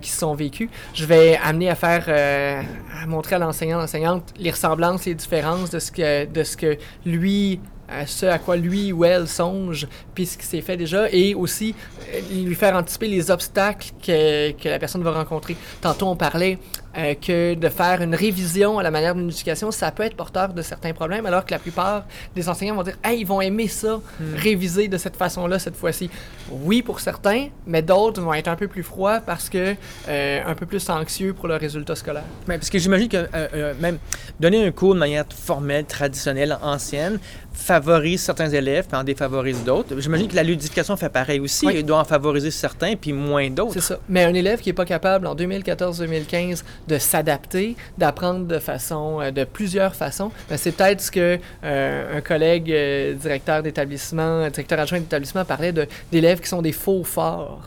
qui 0.00 0.10
se 0.10 0.18
sont 0.18 0.34
vécues. 0.34 0.70
Je 0.94 1.04
vais 1.04 1.38
amener 1.42 1.70
à 1.70 1.74
faire, 1.74 2.08
à 2.08 3.06
montrer 3.06 3.36
à 3.36 3.38
l'enseignant, 3.38 3.78
l'enseignante 3.78 4.34
les 4.38 4.50
ressemblances, 4.50 5.04
les 5.06 5.14
différences 5.14 5.70
de 5.70 5.78
ce 5.78 5.92
que, 5.92 6.26
de 6.26 6.42
ce 6.42 6.56
que 6.56 6.76
lui 7.04 7.60
à 7.90 8.06
ce 8.06 8.26
à 8.26 8.38
quoi 8.38 8.56
lui 8.56 8.92
ou 8.92 9.04
elle 9.04 9.26
songe, 9.28 9.86
puis 10.14 10.26
ce 10.26 10.38
qui 10.38 10.46
s'est 10.46 10.60
fait 10.60 10.76
déjà, 10.76 11.10
et 11.10 11.34
aussi 11.34 11.74
euh, 12.14 12.44
lui 12.44 12.54
faire 12.54 12.76
anticiper 12.76 13.08
les 13.08 13.30
obstacles 13.30 13.90
que, 14.04 14.52
que 14.52 14.68
la 14.68 14.78
personne 14.78 15.02
va 15.02 15.12
rencontrer. 15.12 15.56
Tantôt, 15.80 16.06
on 16.06 16.16
parlait 16.16 16.58
euh, 16.96 17.14
que 17.14 17.54
de 17.54 17.68
faire 17.68 18.02
une 18.02 18.16
révision 18.16 18.80
à 18.80 18.82
la 18.82 18.90
manière 18.90 19.14
d'une 19.14 19.28
éducation, 19.28 19.70
ça 19.70 19.92
peut 19.92 20.02
être 20.02 20.16
porteur 20.16 20.52
de 20.52 20.60
certains 20.60 20.92
problèmes, 20.92 21.24
alors 21.24 21.44
que 21.44 21.52
la 21.52 21.60
plupart 21.60 22.04
des 22.34 22.48
enseignants 22.48 22.74
vont 22.74 22.82
dire 22.82 22.96
Hey, 23.04 23.20
ils 23.20 23.26
vont 23.26 23.40
aimer 23.40 23.68
ça, 23.68 24.00
réviser 24.34 24.88
de 24.88 24.98
cette 24.98 25.14
façon-là 25.14 25.60
cette 25.60 25.76
fois-ci. 25.76 26.10
Oui, 26.50 26.82
pour 26.82 26.98
certains, 26.98 27.46
mais 27.64 27.82
d'autres 27.82 28.20
vont 28.20 28.34
être 28.34 28.48
un 28.48 28.56
peu 28.56 28.66
plus 28.66 28.82
froids 28.82 29.20
parce 29.20 29.48
que 29.48 29.76
euh, 30.08 30.40
un 30.44 30.54
peu 30.56 30.66
plus 30.66 30.90
anxieux 30.90 31.32
pour 31.32 31.46
le 31.46 31.54
résultat 31.54 31.94
scolaire. 31.94 32.24
Mais 32.48 32.58
parce 32.58 32.70
que 32.70 32.78
j'imagine 32.80 33.08
que 33.08 33.28
euh, 33.34 33.72
même 33.78 33.98
donner 34.40 34.66
un 34.66 34.72
cours 34.72 34.94
de 34.94 34.98
manière 34.98 35.26
formelle, 35.28 35.84
traditionnelle, 35.84 36.58
ancienne, 36.60 37.20
favorise 37.60 38.22
certains 38.22 38.48
élèves, 38.48 38.86
puis 38.88 38.96
en 38.96 39.04
défavorise 39.04 39.62
d'autres. 39.64 40.00
J'imagine 40.00 40.28
que 40.28 40.36
la 40.36 40.42
ludification 40.42 40.96
fait 40.96 41.08
pareil 41.08 41.40
aussi. 41.40 41.66
Oui. 41.66 41.74
Il 41.76 41.86
doit 41.86 41.98
en 41.98 42.04
favoriser 42.04 42.50
certains, 42.50 42.96
puis 42.96 43.12
moins 43.12 43.50
d'autres. 43.50 43.74
C'est 43.74 43.80
ça. 43.80 43.98
Mais 44.08 44.24
un 44.24 44.34
élève 44.34 44.60
qui 44.60 44.70
n'est 44.70 44.74
pas 44.74 44.84
capable 44.84 45.26
en 45.26 45.34
2014-2015 45.34 46.62
de 46.88 46.98
s'adapter, 46.98 47.76
d'apprendre 47.98 48.46
de 48.46 48.58
façon, 48.58 49.20
euh, 49.20 49.30
de 49.30 49.44
plusieurs 49.44 49.94
façons, 49.94 50.32
ben, 50.48 50.56
c'est 50.56 50.72
peut-être 50.72 51.00
ce 51.00 51.10
que 51.10 51.38
euh, 51.64 52.18
un 52.18 52.20
collègue 52.20 52.72
euh, 52.72 53.14
directeur 53.14 53.62
d'établissement, 53.62 54.48
directeur 54.48 54.80
adjoint 54.80 55.00
d'établissement 55.00 55.44
parlait 55.44 55.72
d'élèves 56.10 56.40
qui 56.40 56.48
sont 56.48 56.62
des 56.62 56.72
faux 56.72 57.04
forts. 57.04 57.62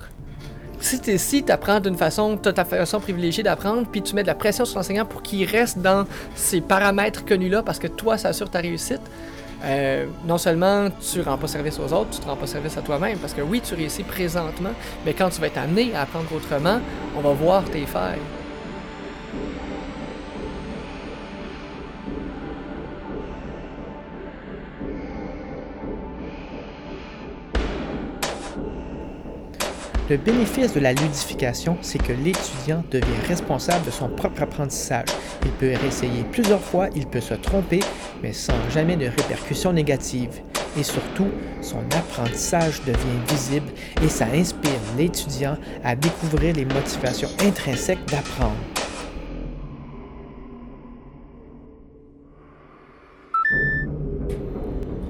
Si 0.80 1.00
tu 1.00 1.18
si 1.18 1.46
apprends 1.48 1.80
d'une 1.80 1.96
façon, 1.96 2.38
tu 2.38 2.50
as 2.50 2.54
ta 2.54 2.66
façon 2.66 3.00
privilégiée 3.00 3.42
d'apprendre, 3.42 3.88
puis 3.90 4.02
tu 4.02 4.16
mets 4.16 4.24
de 4.24 4.28
la 4.28 4.36
pression 4.36 4.66
sur 4.66 4.78
l'enseignant 4.78 5.06
pour 5.06 5.22
qu'il 5.22 5.50
reste 5.50 5.78
dans 5.80 6.06
ces 6.36 6.60
paramètres 6.60 7.24
connus-là 7.24 7.64
parce 7.64 7.80
que 7.80 7.88
toi, 7.88 8.18
ça 8.18 8.30
assure 8.30 8.50
ta 8.50 8.60
réussite, 8.60 9.00
euh, 9.64 10.06
non 10.26 10.38
seulement 10.38 10.90
tu 11.12 11.22
rends 11.22 11.38
pas 11.38 11.48
service 11.48 11.80
aux 11.80 11.94
autres, 11.94 12.10
tu 12.12 12.20
te 12.20 12.26
rends 12.26 12.36
pas 12.36 12.48
service 12.48 12.78
à 12.78 12.82
toi-même, 12.82 13.18
parce 13.18 13.34
que 13.34 13.42
oui, 13.42 13.62
tu 13.62 13.76
réussis 13.76 14.04
présentement, 14.04 14.72
mais 15.06 15.14
quand 15.14 15.30
tu 15.30 15.40
vas 15.40 15.48
être 15.48 15.58
amené 15.58 15.96
à 15.96 16.02
apprendre 16.02 16.34
autrement, 16.36 16.80
on 17.18 17.22
va 17.22 17.32
voir 17.32 17.64
tes 17.66 17.86
failles. 17.86 18.20
Le 30.14 30.20
bénéfice 30.20 30.76
de 30.76 30.80
la 30.80 30.94
ludification, 30.94 31.76
c'est 31.82 31.98
que 31.98 32.14
l'étudiant 32.14 32.84
devient 32.92 33.28
responsable 33.28 33.84
de 33.84 33.90
son 33.90 34.10
propre 34.10 34.44
apprentissage. 34.44 35.08
Il 35.44 35.50
peut 35.54 35.74
réessayer 35.82 36.24
plusieurs 36.32 36.62
fois, 36.62 36.90
il 36.96 37.08
peut 37.08 37.20
se 37.20 37.34
tromper, 37.34 37.80
mais 38.22 38.32
sans 38.32 38.54
jamais 38.72 38.96
de 38.96 39.08
répercussions 39.08 39.74
négatives. 39.74 40.40
Et 40.78 40.84
surtout, 40.84 41.30
son 41.62 41.80
apprentissage 41.98 42.84
devient 42.84 43.24
visible 43.28 43.72
et 44.04 44.08
ça 44.08 44.28
inspire 44.32 44.70
l'étudiant 45.00 45.58
à 45.84 45.96
découvrir 45.96 46.54
les 46.54 46.66
motivations 46.66 47.30
intrinsèques 47.40 48.06
d'apprendre. 48.06 48.54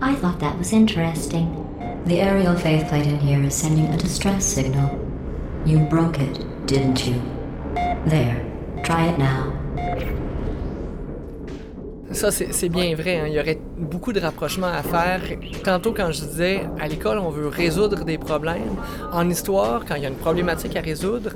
I 0.02 0.16
thought 0.22 0.40
that 0.40 0.58
was 0.58 0.72
interesting. 0.72 1.63
The 2.06 2.20
aerial 2.20 2.58
faceplate 2.58 3.08
in 3.08 3.18
here 3.20 3.42
is 3.44 3.56
sending 3.56 3.86
a 3.86 3.98
distress 3.98 4.46
signal. 4.46 5.00
You 5.66 5.80
broke 5.86 6.20
it, 6.20 6.68
didn't 6.68 7.08
you? 7.08 7.22
There. 8.06 8.46
Try 8.84 9.06
it 9.06 9.18
now. 9.18 9.53
Ça, 12.14 12.30
c'est 12.32 12.70
bien 12.70 12.96
vrai. 12.96 13.20
hein. 13.20 13.26
Il 13.28 13.34
y 13.34 13.40
aurait 13.40 13.60
beaucoup 13.78 14.14
de 14.14 14.20
rapprochements 14.20 14.68
à 14.68 14.84
faire. 14.84 15.20
Tantôt, 15.64 15.94
quand 15.94 16.12
je 16.12 16.22
disais 16.22 16.62
à 16.80 16.88
l'école, 16.88 17.18
on 17.18 17.30
veut 17.30 17.48
résoudre 17.48 18.06
des 18.06 18.18
problèmes. 18.18 18.76
En 19.12 19.30
histoire, 19.30 19.84
quand 19.86 19.96
il 19.96 20.04
y 20.04 20.06
a 20.06 20.10
une 20.10 20.16
problématique 20.16 20.76
à 20.76 20.82
résoudre, 20.82 21.32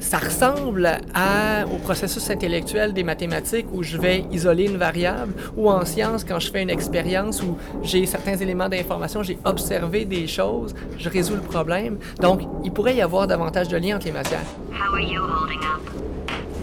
ça 0.00 0.18
ressemble 0.18 0.90
au 1.72 1.76
processus 1.76 2.28
intellectuel 2.30 2.92
des 2.92 3.04
mathématiques 3.04 3.66
où 3.72 3.82
je 3.84 3.96
vais 3.98 4.24
isoler 4.32 4.64
une 4.64 4.78
variable, 4.78 5.32
ou 5.56 5.70
en 5.70 5.84
sciences, 5.84 6.24
quand 6.24 6.40
je 6.40 6.50
fais 6.50 6.62
une 6.62 6.70
expérience 6.70 7.40
où 7.42 7.56
j'ai 7.82 8.04
certains 8.06 8.36
éléments 8.36 8.68
d'information, 8.68 9.22
j'ai 9.22 9.38
observé 9.44 10.04
des 10.06 10.26
choses, 10.26 10.74
je 10.98 11.08
résous 11.08 11.36
le 11.36 11.42
problème. 11.42 11.98
Donc, 12.20 12.40
il 12.64 12.72
pourrait 12.72 12.96
y 12.96 13.02
avoir 13.02 13.26
davantage 13.28 13.68
de 13.68 13.76
liens 13.76 13.96
entre 13.96 14.06
les 14.06 14.12
matières. 14.12 14.40
How 14.72 14.94
are 14.94 15.00
you 15.00 15.20
holding 15.22 15.60
up? 15.60 15.82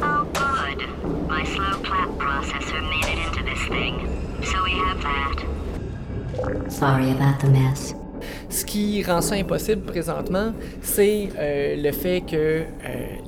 Oh, 0.02 0.26
good. 0.34 0.86
My 1.30 1.46
slow 1.46 1.78
clap 1.84 2.10
processor 2.18 2.82
made 2.82 3.06
it 3.14 3.20
into 3.28 3.39
this 3.60 3.68
thing. 3.68 4.08
So 4.44 4.64
we 4.64 4.72
have 4.72 5.02
that. 5.02 6.72
Sorry 6.72 7.12
about 7.12 7.40
the 7.40 7.50
mess. 7.50 7.96
Ce 8.50 8.66
qui 8.66 9.04
rend 9.04 9.22
ça 9.22 9.36
impossible 9.36 9.84
présentement, 9.84 10.54
c'est 10.82 11.30
euh, 11.38 11.76
le 11.78 11.92
fait 11.92 12.22
que 12.22 12.36
euh, 12.36 12.66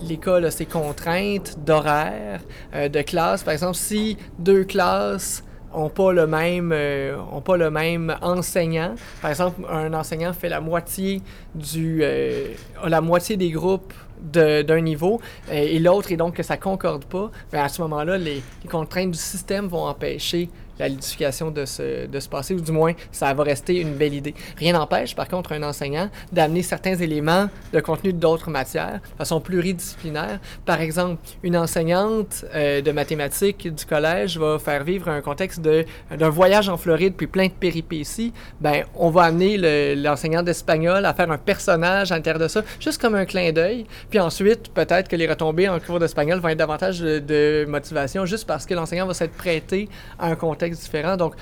l'école 0.08 0.46
a 0.46 0.52
ses 0.52 0.66
contraintes 0.66 1.58
d'horaire, 1.64 2.42
euh, 2.74 2.90
de 2.90 3.02
classe. 3.02 3.44
Par 3.44 3.54
exemple, 3.54 3.76
si 3.76 4.18
deux 4.40 4.64
classes 4.64 5.44
ont 5.74 5.90
pas 5.90 6.12
le 6.12 6.28
même 6.28 6.72
euh, 6.74 7.16
ont 7.32 7.42
pas 7.42 7.58
le 7.58 7.70
même 7.70 8.16
enseignant. 8.22 8.96
Par 9.22 9.30
exemple, 9.30 9.62
un 9.70 9.94
enseignant 9.94 10.34
fait 10.34 10.50
la 10.50 10.60
moitié 10.60 11.22
du 11.56 12.02
euh, 12.04 12.48
la 12.86 13.02
moitié 13.02 13.38
des 13.38 13.52
groupes 13.52 13.94
d'un 14.22 14.82
niveau 14.82 15.20
et 15.51 15.80
l'autre 15.80 16.12
et 16.12 16.18
donc 16.18 16.36
que 16.36 16.44
ça 16.44 16.58
concorde 16.58 17.06
pas. 17.06 17.32
Ben, 17.51 17.63
à 17.63 17.70
ce 17.70 17.82
moment-là, 17.82 18.18
les 18.18 18.42
contraintes 18.70 19.12
du 19.12 19.18
système 19.18 19.68
vont 19.68 19.86
empêcher 19.86 20.50
la 20.82 20.90
ludification 20.90 21.52
de 21.52 21.66
se, 21.66 22.08
de 22.08 22.20
se 22.20 22.28
passer, 22.28 22.54
ou 22.54 22.60
du 22.62 22.72
moins, 22.72 22.94
ça 23.12 23.34
va 23.34 23.44
rester 23.44 23.80
une 23.80 23.94
belle 23.94 24.14
idée. 24.14 24.34
Rien 24.58 24.74
n'empêche, 24.74 25.16
par 25.16 25.28
contre, 25.28 25.54
un 25.54 25.64
enseignant 25.64 26.10
d'amener 26.32 26.64
certains 26.64 26.96
éléments 26.96 27.50
de 27.72 27.80
contenu 27.80 28.14
d'autres 28.14 28.50
matières 28.50 29.00
de 29.12 29.18
façon 29.18 29.40
pluridisciplinaire. 29.40 30.40
Par 30.66 30.82
exemple, 30.82 31.22
une 31.44 31.56
enseignante 31.56 32.46
euh, 32.54 32.82
de 32.82 32.92
mathématiques 32.92 33.74
du 33.74 33.86
collège 33.86 34.38
va 34.38 34.58
faire 34.60 34.84
vivre 34.84 35.08
un 35.10 35.22
contexte 35.22 35.62
d'un 35.62 36.30
voyage 36.30 36.68
en 36.70 36.78
Floride 36.78 37.14
puis 37.16 37.28
plein 37.28 37.48
de 37.48 37.52
péripéties. 37.52 38.34
Ben, 38.60 38.84
on 38.96 39.10
va 39.10 39.24
amener 39.24 39.58
le- 39.58 40.02
l'enseignant 40.02 40.42
d'espagnol 40.44 41.06
à 41.06 41.14
faire 41.14 41.30
un 41.32 41.38
personnage 41.38 42.12
à 42.12 42.16
l'intérieur 42.16 42.42
de 42.42 42.48
ça, 42.48 42.64
juste 42.80 43.00
comme 43.02 43.16
un 43.16 43.26
clin 43.26 43.52
d'œil. 43.52 43.86
Puis 44.10 44.20
ensuite, 44.20 44.74
peut-être 44.74 45.08
que 45.08 45.16
les 45.16 45.28
retombées 45.28 45.70
en 45.70 45.80
cours 45.80 46.00
d'espagnol 46.00 46.40
vont 46.40 46.50
être 46.50 46.58
davantage 46.58 47.00
de, 47.00 47.20
de 47.20 47.66
motivation 47.68 48.26
juste 48.26 48.48
parce 48.48 48.66
que 48.66 48.74
l'enseignant 48.74 49.06
va 49.06 49.14
s'être 49.14 49.34
prêté 49.34 49.90
à 50.18 50.28
un 50.28 50.36
contexte 50.36 50.71
différent. 50.80 51.18
Donc, 51.18 51.36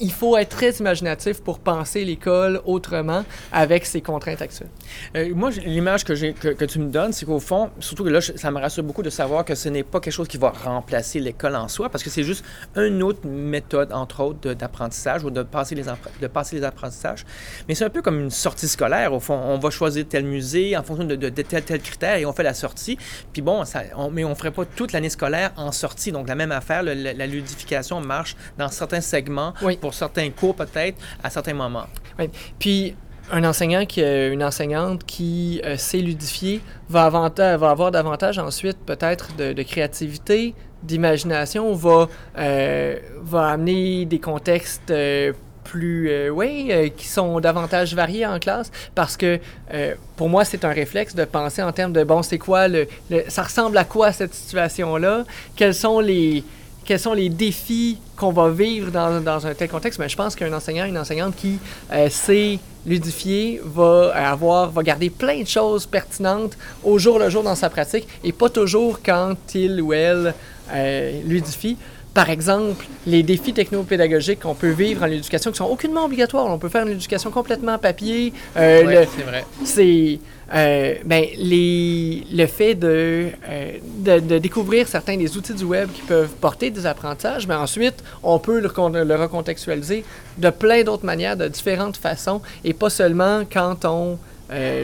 il 0.00 0.12
faut 0.12 0.36
être 0.36 0.50
très 0.50 0.70
imaginatif 0.72 1.40
pour 1.42 1.58
penser 1.58 2.04
l'école 2.04 2.60
autrement 2.64 3.24
avec 3.52 3.86
ses 3.86 4.00
contraintes 4.00 4.42
actuelles. 4.42 4.68
Euh, 5.16 5.30
moi, 5.34 5.50
l'image 5.50 6.04
que, 6.04 6.14
j'ai- 6.14 6.32
que, 6.32 6.48
que 6.48 6.64
tu 6.64 6.78
me 6.78 6.90
donnes, 6.90 7.12
c'est 7.12 7.26
qu'au 7.26 7.40
fond, 7.40 7.70
surtout 7.78 8.04
que 8.04 8.08
là, 8.10 8.20
ça 8.20 8.50
me 8.50 8.58
rassure 8.60 8.82
beaucoup 8.84 9.02
de 9.02 9.10
savoir 9.10 9.44
que 9.44 9.54
ce 9.54 9.68
n'est 9.68 9.82
pas 9.84 10.00
quelque 10.00 10.12
chose 10.12 10.28
qui 10.28 10.36
va 10.38 10.50
remplacer 10.50 11.20
l'école 11.20 11.54
en 11.56 11.68
soi, 11.68 11.88
parce 11.90 12.02
que 12.02 12.10
c'est 12.10 12.24
juste 12.24 12.44
une 12.76 13.02
autre 13.02 13.26
méthode, 13.26 13.92
entre 13.92 14.20
autres, 14.22 14.52
d'apprentissage 14.54 15.22
ou 15.24 15.30
de 15.30 15.42
passer, 15.42 15.74
les 15.74 15.86
empre- 15.86 15.96
de 16.20 16.26
passer 16.26 16.56
les 16.56 16.64
apprentissages. 16.64 17.24
Mais 17.68 17.74
c'est 17.74 17.84
un 17.84 17.90
peu 17.90 18.02
comme 18.02 18.18
une 18.20 18.30
sortie 18.30 18.68
scolaire, 18.68 19.12
au 19.12 19.20
fond. 19.20 19.34
On 19.34 19.58
va 19.58 19.70
choisir 19.70 20.04
tel 20.08 20.24
musée 20.24 20.76
en 20.76 20.82
fonction 20.82 21.04
de, 21.04 21.16
de, 21.16 21.28
de 21.28 21.42
tel, 21.42 21.62
tel 21.62 21.80
critère 21.80 22.16
et 22.16 22.26
on 22.26 22.32
fait 22.32 22.42
la 22.42 22.54
sortie. 22.54 22.98
Puis 23.32 23.42
bon, 23.42 23.64
ça, 23.64 23.82
on, 23.96 24.10
mais 24.10 24.24
on 24.24 24.30
ne 24.30 24.34
ferait 24.34 24.50
pas 24.50 24.64
toute 24.64 24.92
l'année 24.92 25.10
scolaire 25.10 25.52
en 25.56 25.72
sortie. 25.72 26.12
Donc, 26.12 26.28
la 26.28 26.34
même 26.34 26.52
affaire, 26.52 26.82
le- 26.82 26.94
la, 26.94 27.12
la 27.12 27.26
ludification 27.26 28.00
marche 28.00 28.36
dans 28.58 28.68
certains 28.68 29.00
segments, 29.00 29.54
pour 29.76 29.94
certains 29.94 30.30
cours 30.30 30.54
peut-être, 30.54 30.96
à 31.22 31.30
certains 31.30 31.54
moments. 31.54 31.86
Oui. 32.18 32.30
Puis, 32.58 32.94
un 33.30 33.44
enseignant 33.44 33.84
qui, 33.84 34.02
euh, 34.02 34.32
une 34.32 34.42
enseignante 34.42 35.04
qui 35.04 35.60
euh, 35.64 35.76
sait 35.76 35.98
ludifier 35.98 36.62
va, 36.88 37.04
avoir 37.04 37.90
davantage 37.90 38.38
ensuite 38.38 38.78
peut-être 38.86 39.36
de, 39.36 39.52
de 39.52 39.62
créativité, 39.62 40.54
d'imagination, 40.82 41.74
va, 41.74 42.08
euh, 42.38 42.96
va 43.20 43.48
amener 43.48 44.06
des 44.06 44.18
contextes 44.18 44.90
euh, 44.90 45.32
plus, 45.64 46.08
euh, 46.08 46.30
oui, 46.30 46.68
euh, 46.70 46.88
qui 46.88 47.06
sont 47.06 47.40
davantage 47.40 47.94
variés 47.94 48.24
en 48.24 48.38
classe, 48.38 48.70
parce 48.94 49.18
que 49.18 49.38
euh, 49.74 49.94
pour 50.16 50.30
moi, 50.30 50.46
c'est 50.46 50.64
un 50.64 50.70
réflexe 50.72 51.14
de 51.14 51.24
penser 51.26 51.62
en 51.62 51.72
termes 51.72 51.92
de, 51.92 52.04
bon, 52.04 52.22
c'est 52.22 52.38
quoi, 52.38 52.68
le, 52.68 52.86
le- 53.10 53.24
ça 53.28 53.42
ressemble 53.42 53.76
à 53.76 53.84
quoi 53.84 54.12
cette 54.12 54.32
situation-là, 54.32 55.24
quels 55.56 55.74
sont 55.74 56.00
les 56.00 56.42
quels 56.88 56.98
sont 56.98 57.12
les 57.12 57.28
défis 57.28 57.98
qu'on 58.16 58.32
va 58.32 58.48
vivre 58.48 58.90
dans, 58.90 59.20
dans 59.20 59.46
un 59.46 59.52
tel 59.52 59.68
contexte, 59.68 59.98
mais 59.98 60.08
je 60.08 60.16
pense 60.16 60.34
qu'un 60.34 60.50
enseignant, 60.54 60.86
une 60.86 60.96
enseignante 60.96 61.36
qui 61.36 61.58
euh, 61.92 62.08
sait 62.08 62.58
ludifier 62.86 63.60
va 63.62 64.10
avoir, 64.14 64.70
va 64.70 64.82
garder 64.82 65.10
plein 65.10 65.42
de 65.42 65.46
choses 65.46 65.84
pertinentes 65.84 66.56
au 66.82 66.98
jour 66.98 67.18
le 67.18 67.28
jour 67.28 67.42
dans 67.42 67.56
sa 67.56 67.68
pratique 67.68 68.08
et 68.24 68.32
pas 68.32 68.48
toujours 68.48 69.00
quand 69.04 69.36
il 69.54 69.82
ou 69.82 69.92
elle 69.92 70.32
euh, 70.72 71.20
ludifie. 71.26 71.76
Par 72.14 72.30
exemple, 72.30 72.84
les 73.06 73.22
défis 73.22 73.52
technopédagogiques 73.52 74.40
qu'on 74.40 74.54
peut 74.54 74.70
vivre 74.70 75.04
en 75.04 75.06
l'éducation 75.06 75.50
qui 75.52 75.58
sont 75.58 75.66
aucunement 75.66 76.04
obligatoires. 76.06 76.46
On 76.46 76.58
peut 76.58 76.68
faire 76.68 76.84
une 76.86 76.92
éducation 76.92 77.30
complètement 77.30 77.78
papier. 77.78 78.32
Euh, 78.56 78.84
Ouais, 78.84 79.08
c'est 79.16 79.22
vrai. 79.22 79.44
c'est 79.64 80.18
euh, 80.54 80.94
ben, 81.04 81.24
les, 81.36 82.24
le 82.32 82.46
fait 82.46 82.74
de, 82.74 83.28
euh, 83.48 83.72
de, 83.98 84.18
de 84.20 84.38
découvrir 84.38 84.88
certains 84.88 85.16
des 85.16 85.36
outils 85.36 85.54
du 85.54 85.64
web 85.64 85.90
qui 85.92 86.00
peuvent 86.02 86.30
porter 86.40 86.70
des 86.70 86.86
apprentissages, 86.86 87.46
mais 87.46 87.54
ensuite, 87.54 88.02
on 88.22 88.38
peut 88.38 88.58
le, 88.60 89.04
le 89.04 89.14
recontextualiser 89.16 90.04
de 90.38 90.50
plein 90.50 90.82
d'autres 90.82 91.04
manières, 91.04 91.36
de 91.36 91.46
différentes 91.48 91.98
façons, 91.98 92.40
et 92.64 92.72
pas 92.72 92.90
seulement 92.90 93.42
quand 93.52 93.84
on 93.84 94.18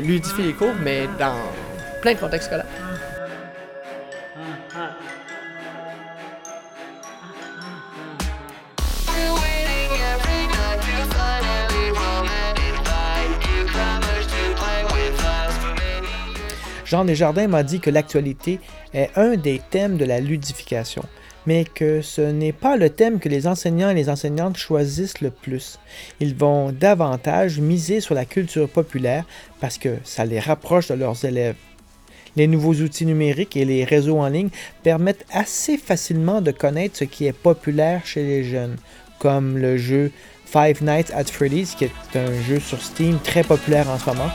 ludifie 0.02 0.42
les 0.42 0.52
cours, 0.52 0.74
mais 0.82 1.08
dans 1.18 1.34
plein 2.02 2.12
de 2.12 2.18
contextes 2.18 2.48
scolaires. 2.48 2.66
Jean 16.94 17.04
Desjardins 17.04 17.48
m'a 17.48 17.64
dit 17.64 17.80
que 17.80 17.90
l'actualité 17.90 18.60
est 18.92 19.10
un 19.16 19.34
des 19.34 19.60
thèmes 19.72 19.96
de 19.96 20.04
la 20.04 20.20
ludification, 20.20 21.02
mais 21.44 21.64
que 21.64 22.02
ce 22.02 22.20
n'est 22.20 22.52
pas 22.52 22.76
le 22.76 22.88
thème 22.88 23.18
que 23.18 23.28
les 23.28 23.48
enseignants 23.48 23.90
et 23.90 23.94
les 23.94 24.08
enseignantes 24.08 24.56
choisissent 24.56 25.20
le 25.20 25.32
plus. 25.32 25.80
Ils 26.20 26.36
vont 26.36 26.70
davantage 26.70 27.58
miser 27.58 28.00
sur 28.00 28.14
la 28.14 28.24
culture 28.24 28.68
populaire 28.68 29.24
parce 29.60 29.76
que 29.76 29.96
ça 30.04 30.24
les 30.24 30.38
rapproche 30.38 30.86
de 30.86 30.94
leurs 30.94 31.24
élèves. 31.24 31.56
Les 32.36 32.46
nouveaux 32.46 32.74
outils 32.74 33.06
numériques 33.06 33.56
et 33.56 33.64
les 33.64 33.82
réseaux 33.82 34.20
en 34.20 34.28
ligne 34.28 34.50
permettent 34.84 35.26
assez 35.32 35.76
facilement 35.76 36.40
de 36.42 36.52
connaître 36.52 36.98
ce 36.98 37.04
qui 37.04 37.26
est 37.26 37.32
populaire 37.32 38.06
chez 38.06 38.22
les 38.22 38.44
jeunes, 38.44 38.76
comme 39.18 39.58
le 39.58 39.78
jeu 39.78 40.12
Five 40.46 40.80
Nights 40.84 41.10
at 41.12 41.24
Freddy's, 41.24 41.74
qui 41.74 41.86
est 41.86 41.90
un 42.14 42.40
jeu 42.42 42.60
sur 42.60 42.80
Steam 42.80 43.18
très 43.18 43.42
populaire 43.42 43.90
en 43.90 43.98
ce 43.98 44.06
moment. 44.06 44.30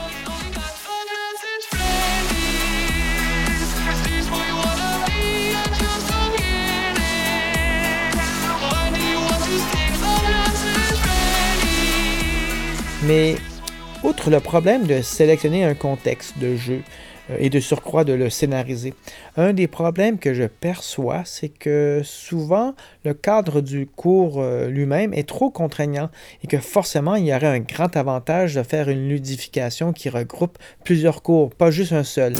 Mais 13.02 13.36
outre 14.02 14.30
le 14.30 14.40
problème 14.40 14.86
de 14.86 15.00
sélectionner 15.00 15.64
un 15.64 15.74
contexte 15.74 16.38
de 16.38 16.56
jeu 16.56 16.82
et 17.38 17.50
de 17.50 17.60
surcroît 17.60 18.04
de 18.04 18.12
le 18.12 18.30
scénariser, 18.30 18.94
un 19.36 19.52
des 19.52 19.66
problèmes 19.66 20.18
que 20.18 20.34
je 20.34 20.44
perçois, 20.44 21.22
c'est 21.24 21.48
que 21.48 22.00
souvent 22.04 22.74
le 23.04 23.14
cadre 23.14 23.60
du 23.60 23.86
cours 23.86 24.40
euh, 24.40 24.68
lui-même 24.68 25.14
est 25.14 25.28
trop 25.28 25.50
contraignant 25.50 26.10
et 26.42 26.46
que 26.46 26.58
forcément 26.58 27.14
il 27.14 27.26
y 27.26 27.34
aurait 27.34 27.46
un 27.46 27.60
grand 27.60 27.96
avantage 27.96 28.54
de 28.54 28.62
faire 28.62 28.88
une 28.88 29.08
ludification 29.08 29.92
qui 29.92 30.08
regroupe 30.08 30.58
plusieurs 30.84 31.22
cours, 31.22 31.50
pas 31.54 31.70
juste 31.70 31.92
un 31.92 32.04
seul. 32.04 32.34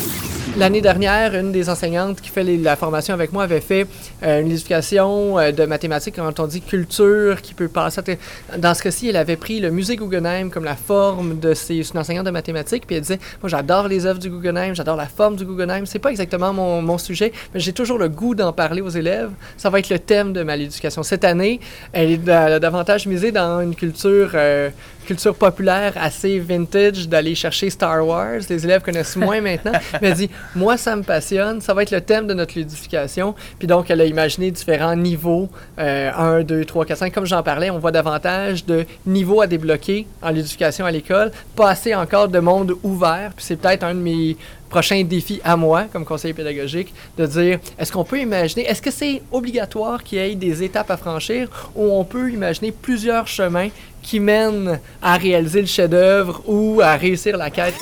L'année 0.57 0.81
dernière, 0.81 1.35
une 1.37 1.53
des 1.53 1.69
enseignantes 1.71 2.21
qui 2.21 2.29
fait 2.29 2.43
la 2.43 2.75
formation 2.75 3.15
avec 3.15 3.33
moi 3.33 3.45
avait 3.45 3.61
fait 3.61 3.87
euh, 4.25 4.41
une 4.41 4.49
ludification 4.49 5.39
euh, 5.39 5.53
de 5.53 5.65
mathématiques, 5.65 6.17
quand 6.17 6.41
on 6.41 6.47
dit 6.47 6.61
culture, 6.61 7.41
qui 7.41 7.55
peut 7.55 7.69
passer. 7.69 8.19
Dans 8.59 8.75
ce 8.75 8.83
cas-ci, 8.83 9.09
elle 9.09 9.17
avait 9.17 9.37
pris 9.37 9.61
le 9.61 9.71
musée 9.71 9.97
Guggenheim 9.97 10.51
comme 10.51 10.65
la 10.65 10.75
forme 10.75 11.39
de 11.39 11.55
ses, 11.55 11.89
une 11.91 11.99
enseignante 11.99 12.27
de 12.27 12.31
mathématiques, 12.31 12.85
puis 12.87 12.97
elle 12.97 13.03
disait 13.03 13.21
Moi, 13.43 13.49
j'adore 13.49 13.87
les 13.87 14.07
œuvres 14.07 14.19
du 14.19 14.29
Guggenheim, 14.29 14.75
j'adore 14.81 14.97
la 14.97 15.07
forme 15.07 15.37
du 15.37 15.45
Guggenheim. 15.45 15.85
C'est 15.85 15.99
pas 15.99 16.11
exactement 16.11 16.55
mon, 16.55 16.81
mon 16.81 16.97
sujet, 16.97 17.33
mais 17.53 17.61
j'ai 17.61 17.75
toujours 17.75 17.99
le 17.99 18.09
goût 18.09 18.35
d'en 18.35 18.53
parler 18.55 18.81
aux 18.81 18.89
élèves. 18.89 19.31
Ça 19.59 19.69
va 19.69 19.79
être 19.79 19.91
le 19.91 19.99
thème 19.99 20.33
de 20.33 20.43
ma 20.43 20.57
ludification. 20.57 21.03
Cette 21.03 21.25
année, 21.25 21.61
elle 21.93 22.13
est 22.13 22.19
davantage 22.19 23.07
misé 23.07 23.31
dans 23.31 23.61
une 23.61 23.75
culture. 23.75 24.31
euh, 24.35 24.71
culture 25.07 25.35
populaire 25.35 25.95
assez 25.97 26.39
vintage 26.39 27.09
d'aller 27.09 27.35
chercher 27.35 27.69
Star 27.69 28.07
Wars. 28.07 28.43
Les 28.49 28.65
élèves 28.65 28.81
connaissent 28.83 29.17
moins 29.17 29.41
maintenant. 29.49 29.73
Mais 30.01 30.09
elle 30.11 30.15
dit, 30.15 30.31
moi, 30.55 30.77
ça 30.77 30.95
me 30.95 31.03
passionne. 31.03 31.61
Ça 31.61 31.75
va 31.75 31.83
être 31.83 31.91
le 31.91 32.01
thème 32.01 32.29
de 32.29 32.35
notre 32.35 32.57
ludification. 32.57 33.35
Puis 33.59 33.67
donc, 33.67 33.91
elle 33.91 34.01
a 34.03 34.05
imaginé 34.05 34.53
différents 34.53 34.95
niveaux. 34.95 35.49
euh, 35.81 36.13
1, 36.17 36.43
2, 36.43 36.65
3, 36.65 36.85
4, 36.85 36.99
5. 36.99 37.13
Comme 37.13 37.27
j'en 37.27 37.43
parlais, 37.43 37.71
on 37.71 37.81
voit 37.81 37.91
davantage 37.91 38.65
de 38.67 38.87
niveaux 39.05 39.41
à 39.41 39.49
débloquer 39.49 40.07
en 40.23 40.31
ludification 40.31 40.85
à 40.87 40.93
l'école. 40.93 41.33
Pas 41.57 41.71
assez 41.71 41.93
encore 41.93 42.29
de 42.29 42.39
monde 42.39 42.75
ouvert. 42.85 43.33
Puis 43.35 43.45
c'est 43.47 43.57
peut-être 43.57 43.83
un 43.83 43.95
de 43.95 44.01
mes 44.01 44.37
prochains 44.71 45.03
défis 45.05 45.41
à 45.45 45.57
moi, 45.57 45.85
comme 45.93 46.05
conseiller 46.07 46.33
pédagogique, 46.33 46.95
de 47.19 47.27
dire, 47.27 47.59
est-ce 47.79 47.93
qu'on 47.93 48.05
peut 48.05 48.19
imaginer, 48.21 48.65
est-ce 48.67 48.81
que 48.81 48.91
c'est 48.91 49.21
obligatoire 49.33 50.03
qu'il 50.03 50.19
y 50.19 50.23
ait 50.23 50.35
des 50.35 50.63
étapes 50.63 50.91
à 50.91 50.97
franchir 50.97 51.49
ou 51.75 51.91
on 51.93 52.05
peut 52.05 52.31
imaginer 52.31 52.73
plusieurs 52.73 53.27
chemins 53.27 53.69
qui 54.03 54.19
mènent 54.21 54.81
à 55.03 55.17
réaliser 55.17 55.61
le 55.61 55.67
chef-d'œuvre 55.67 56.43
ou 56.47 56.81
à 56.83 56.95
réussir 56.95 57.37
la 57.37 57.51
quête? 57.51 57.75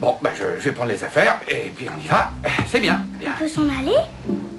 Bon, 0.00 0.14
ben 0.22 0.30
je, 0.38 0.44
je 0.60 0.64
vais 0.68 0.72
prendre 0.72 0.90
les 0.92 1.02
affaires 1.02 1.40
et 1.48 1.72
puis 1.74 1.86
on 1.92 2.04
y 2.04 2.06
va. 2.06 2.30
C'est 2.68 2.78
bien, 2.78 3.00
bien. 3.18 3.30
On 3.36 3.42
peut 3.42 3.48
s'en 3.48 3.62
aller? 3.62 3.96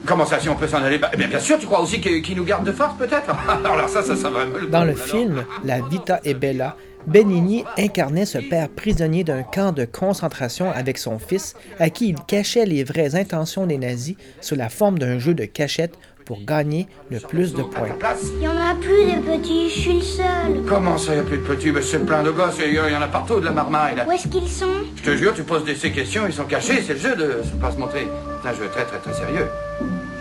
Comment 0.06 0.26
ça, 0.26 0.38
si 0.40 0.50
on 0.50 0.56
peut 0.56 0.68
s'en 0.68 0.84
aller? 0.84 0.98
Bah, 0.98 1.12
bien, 1.18 1.28
bien 1.28 1.40
sûr, 1.40 1.58
tu 1.58 1.66
crois 1.66 1.80
aussi 1.80 2.02
que- 2.02 2.20
qu'il 2.20 2.36
nous 2.36 2.44
garde 2.44 2.66
de 2.66 2.74
force, 2.74 2.98
peut-être? 2.98 3.30
Alors 3.66 3.88
ça, 3.88 4.04
ça, 4.04 4.18
ça 4.18 4.30
va 4.30 4.46
me... 4.46 4.68
Dans 4.68 4.84
le 4.84 4.96
film 4.96 5.46
La 5.64 5.80
Vita 5.82 6.20
e 6.26 6.34
Bella, 6.34 6.76
Benigni 7.08 7.64
incarnait 7.78 8.26
ce 8.26 8.38
père 8.38 8.70
prisonnier 8.70 9.24
d'un 9.24 9.44
camp 9.44 9.72
de 9.72 9.86
concentration 9.86 10.72
avec 10.72 10.98
son 10.98 11.18
fils, 11.18 11.56
à 11.80 11.90
qui 11.90 12.10
il 12.10 12.16
cachait 12.28 12.66
les 12.66 12.84
vraies 12.84 13.16
intentions 13.16 13.66
des 13.66 13.78
nazis 13.78 14.16
sous 14.42 14.56
la 14.56 14.70
forme 14.70 15.00
d'un 15.00 15.18
jeu 15.20 15.34
de 15.34 15.46
cachette 15.46 15.96
pour 16.26 16.44
gagner 16.44 16.88
le 17.10 17.20
plus 17.20 17.54
de 17.54 17.64
points. 17.64 17.88
Il 18.36 18.44
y 18.44 18.48
en 18.48 18.52
a 18.52 18.76
plus 18.76 19.06
de 19.06 19.20
petits, 19.20 19.70
je 19.70 19.80
suis 19.80 19.94
le 19.94 20.02
seul. 20.02 20.64
Comment 20.68 20.98
ça, 21.00 21.14
il 21.14 21.22
n'y 21.22 21.22
a 21.22 21.24
plus 21.24 21.38
de 21.38 21.44
petits? 21.44 21.72
Ben, 21.72 21.82
C'est 21.82 22.06
plein 22.06 22.22
de 22.22 22.30
gosses, 22.30 22.58
il 22.60 22.66
y 22.66 22.76
il 22.76 22.76
y 22.76 22.96
en 22.96 23.02
a 23.02 23.08
partout 23.08 23.40
de 23.40 23.46
la 23.46 23.52
marmaille. 23.52 23.96
Là. 23.96 24.06
Où 24.08 24.12
est-ce 24.12 24.28
qu'ils 24.28 24.48
sont? 24.48 24.68
Je 24.96 25.02
te 25.02 25.16
jure, 25.18 25.34
tu 25.34 25.42
poses 25.42 25.64
des 25.64 25.74
ces 25.74 25.92
questions, 25.92 26.28
ils 26.28 26.34
sont 26.34 26.44
cachés, 26.44 26.84
c'est 26.84 26.94
le 26.94 27.00
jeu 27.00 27.16
de 27.16 27.42
se 27.44 27.50
pas 27.60 27.72
se 27.72 27.78
montrer. 27.78 28.08
C'est 28.44 28.50
un 28.50 28.54
jeu 28.54 28.68
très 28.72 28.86
très 28.86 29.00
très 29.00 29.14
sérieux. 29.14 29.48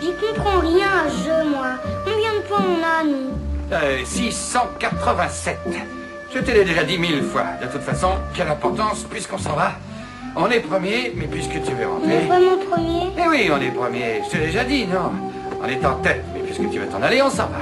J'y 0.01 0.11
comprends 0.13 0.61
rien 0.61 0.87
à 1.05 1.09
ce 1.11 1.25
jeu, 1.25 1.49
moi. 1.51 1.75
Combien 2.05 2.33
de 2.33 2.47
points 2.47 2.65
on 2.65 2.83
a, 2.83 3.03
nous? 3.03 3.29
Euh, 3.71 3.99
687. 4.03 5.57
Je 6.33 6.39
te 6.39 6.51
l'ai 6.51 6.63
déjà 6.63 6.83
dit 6.83 6.97
mille 6.97 7.23
fois. 7.23 7.43
De 7.61 7.67
toute 7.67 7.81
façon, 7.81 8.09
quelle 8.35 8.47
importance, 8.49 9.03
puisqu'on 9.09 9.37
s'en 9.37 9.53
va. 9.53 9.73
On 10.35 10.47
est 10.49 10.59
premier, 10.59 11.11
mais 11.15 11.25
puisque 11.25 11.53
tu 11.63 11.73
veux 11.73 11.87
On 11.87 11.95
rentrer... 11.95 12.13
est 12.17 12.27
vraiment 12.27 12.57
premier 12.69 13.01
Eh 13.17 13.27
oui, 13.27 13.49
on 13.51 13.59
est 13.59 13.71
premier. 13.71 14.21
Je 14.25 14.29
te 14.29 14.37
l'ai 14.37 14.45
déjà 14.47 14.63
dit, 14.63 14.85
non 14.85 15.11
On 15.61 15.67
est 15.67 15.83
en 15.85 15.95
tête, 15.95 16.23
mais 16.33 16.41
puisque 16.41 16.69
tu 16.69 16.79
veux 16.79 16.87
t'en 16.87 17.01
aller, 17.01 17.21
on 17.21 17.29
s'en 17.29 17.47
va. 17.47 17.61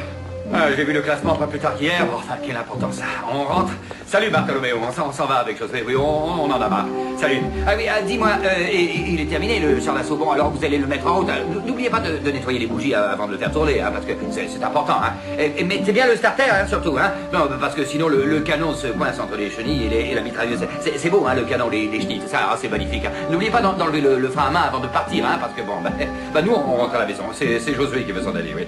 Ah, 0.53 0.67
J'ai 0.75 0.84
vu 0.84 0.93
le 0.93 1.01
classement 1.01 1.36
pas 1.36 1.47
plus 1.47 1.60
tard 1.60 1.75
qu'hier. 1.77 2.06
Enfin, 2.13 2.36
quelle 2.45 2.58
importance. 2.58 2.99
On 3.32 3.43
rentre. 3.43 3.71
Salut 4.09 4.29
Bartholoméo, 4.29 4.77
on 4.81 5.11
s'en 5.11 5.25
va 5.25 5.35
avec 5.35 5.59
José. 5.59 5.83
Oui, 5.85 5.93
on, 5.97 6.49
en 6.49 6.61
a 6.61 6.69
marre. 6.69 6.85
Salut. 7.17 7.41
Ah 7.67 7.71
oui, 7.75 7.83
ah, 7.89 8.01
dis-moi, 8.01 8.29
euh, 8.41 8.69
il 8.71 9.19
est 9.19 9.25
terminé 9.25 9.59
le 9.59 9.81
char 9.81 9.93
d'assaut. 9.95 10.15
Bon, 10.15 10.31
alors 10.31 10.49
vous 10.49 10.63
allez 10.63 10.77
le 10.77 10.87
mettre 10.87 11.07
en 11.07 11.17
route. 11.17 11.27
N- 11.29 11.61
N'oubliez 11.65 11.89
pas 11.89 11.99
de, 11.99 12.31
nettoyer 12.31 12.57
les 12.57 12.67
bougies 12.67 12.95
euh, 12.95 13.11
avant 13.11 13.27
de 13.27 13.33
le 13.33 13.37
faire 13.37 13.51
tourner, 13.51 13.81
hein, 13.81 13.89
parce 13.91 14.05
que 14.05 14.13
c'est 14.31 14.63
important. 14.63 14.93
Hein. 15.03 15.11
Et, 15.37 15.59
et 15.59 15.63
mettez 15.65 15.91
bien 15.91 16.07
le 16.07 16.15
starter, 16.15 16.43
hein, 16.43 16.65
surtout. 16.67 16.95
Hein. 16.97 17.11
Non, 17.33 17.49
parce 17.59 17.75
que 17.75 17.83
sinon 17.83 18.07
le, 18.07 18.39
canon 18.39 18.73
se 18.73 18.87
coince 18.87 19.19
entre 19.19 19.35
les 19.35 19.49
chenilles 19.51 19.89
et, 19.93 20.15
la 20.15 20.21
mitrailleuse. 20.21 20.61
C'est- 20.79 21.09
beau, 21.09 21.25
hein, 21.27 21.35
le 21.35 21.43
canon, 21.43 21.67
les, 21.69 21.87
les 21.87 21.99
chenilles, 21.99 22.21
ça, 22.27 22.39
ah, 22.51 22.55
c'est 22.57 22.69
magnifique. 22.69 23.03
hein. 23.05 23.11
N'oubliez 23.29 23.51
pas 23.51 23.61
d'en- 23.61 23.73
d'enlever 23.73 23.99
le, 23.99 24.29
frein 24.29 24.45
à 24.47 24.51
main 24.51 24.61
avant 24.69 24.79
de 24.79 24.87
partir, 24.87 25.25
hein, 25.25 25.37
parce 25.41 25.51
que 25.53 25.61
bon, 25.63 25.73
bah, 26.33 26.41
nous 26.41 26.53
on 26.53 26.77
rentre 26.77 26.95
à 26.95 26.99
la 26.99 27.05
maison. 27.07 27.23
C'est 27.33 27.73
Josué 27.75 28.03
qui 28.03 28.13
veut 28.13 28.21
s'en 28.23 28.33
aller, 28.35 28.53
oui. 28.55 28.63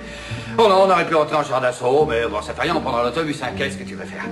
Bon, 0.56 0.68
non, 0.68 0.84
on 0.86 0.90
aurait 0.90 1.06
pu 1.06 1.16
rentrer 1.16 1.36
en 1.36 1.44
char 1.44 1.62
d'assaut, 1.62 2.06
mais 2.10 2.28
bon, 2.30 2.42
ça 2.42 2.54
fait 2.54 2.62
rien, 2.62 2.76
on 2.76 2.82
prendra 2.82 3.04
l'autobus, 3.04 3.42
hein, 3.42 3.50
qu'est-ce 3.58 3.78
que 3.78 3.84
tu 3.84 3.96
veux 3.96 4.06
faire? 4.06 4.26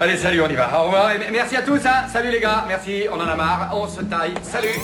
Allez, 0.00 0.16
salut, 0.16 0.40
on 0.42 0.48
y 0.48 0.54
va. 0.54 0.80
Au 0.80 0.84
revoir, 0.84 1.10
et 1.12 1.18
merci 1.30 1.56
à 1.56 1.62
tous, 1.62 1.80
hein. 1.86 2.06
Salut 2.12 2.30
les 2.30 2.40
gars, 2.40 2.64
merci, 2.68 3.04
on 3.12 3.16
en 3.16 3.26
a 3.26 3.34
marre, 3.36 3.70
on 3.74 3.86
se 3.86 4.02
taille. 4.02 4.34
Salut 4.42 4.78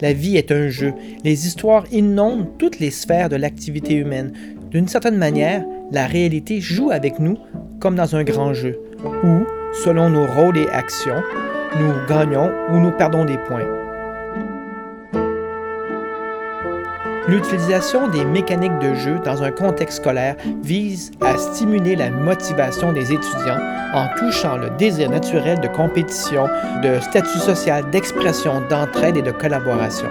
La 0.00 0.12
vie 0.12 0.36
est 0.36 0.52
un 0.52 0.68
jeu. 0.68 0.92
Les 1.24 1.46
histoires 1.46 1.84
inondent 1.90 2.48
toutes 2.58 2.78
les 2.78 2.90
sphères 2.90 3.28
de 3.28 3.36
l'activité 3.36 3.94
humaine. 3.94 4.32
D'une 4.70 4.88
certaine 4.88 5.16
manière, 5.16 5.64
la 5.92 6.06
réalité 6.06 6.60
joue 6.60 6.90
avec 6.90 7.18
nous 7.18 7.38
comme 7.80 7.96
dans 7.96 8.16
un 8.16 8.24
grand 8.24 8.54
jeu, 8.54 8.78
où, 9.24 9.46
selon 9.84 10.10
nos 10.10 10.26
rôles 10.26 10.58
et 10.58 10.68
actions, 10.68 11.22
nous 11.78 11.92
gagnons 12.08 12.50
ou 12.70 12.78
nous 12.78 12.92
perdons 12.92 13.24
des 13.24 13.38
points. 13.38 13.75
L'utilisation 17.28 18.06
des 18.06 18.24
mécaniques 18.24 18.78
de 18.78 18.94
jeu 18.94 19.18
dans 19.24 19.42
un 19.42 19.50
contexte 19.50 19.98
scolaire 19.98 20.36
vise 20.62 21.10
à 21.20 21.36
stimuler 21.36 21.96
la 21.96 22.10
motivation 22.10 22.92
des 22.92 23.12
étudiants 23.12 23.58
en 23.94 24.06
touchant 24.16 24.56
le 24.56 24.70
désir 24.78 25.10
naturel 25.10 25.58
de 25.60 25.66
compétition, 25.66 26.48
de 26.82 27.00
statut 27.00 27.38
social, 27.38 27.90
d'expression, 27.90 28.62
d'entraide 28.68 29.16
et 29.16 29.22
de 29.22 29.32
collaboration. 29.32 30.08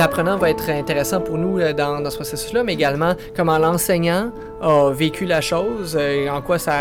L'apprenant 0.00 0.38
va 0.38 0.48
être 0.48 0.70
intéressant 0.70 1.20
pour 1.20 1.36
nous 1.36 1.58
euh, 1.58 1.74
dans, 1.74 2.08
ce 2.08 2.16
processus-là, 2.16 2.64
mais 2.64 2.72
également 2.72 3.16
comment 3.36 3.58
l'enseignant 3.58 4.32
a 4.62 4.90
vécu 4.92 5.26
la 5.26 5.42
chose, 5.42 5.94
euh, 6.00 6.26
en 6.30 6.40
quoi 6.40 6.58
ça, 6.58 6.72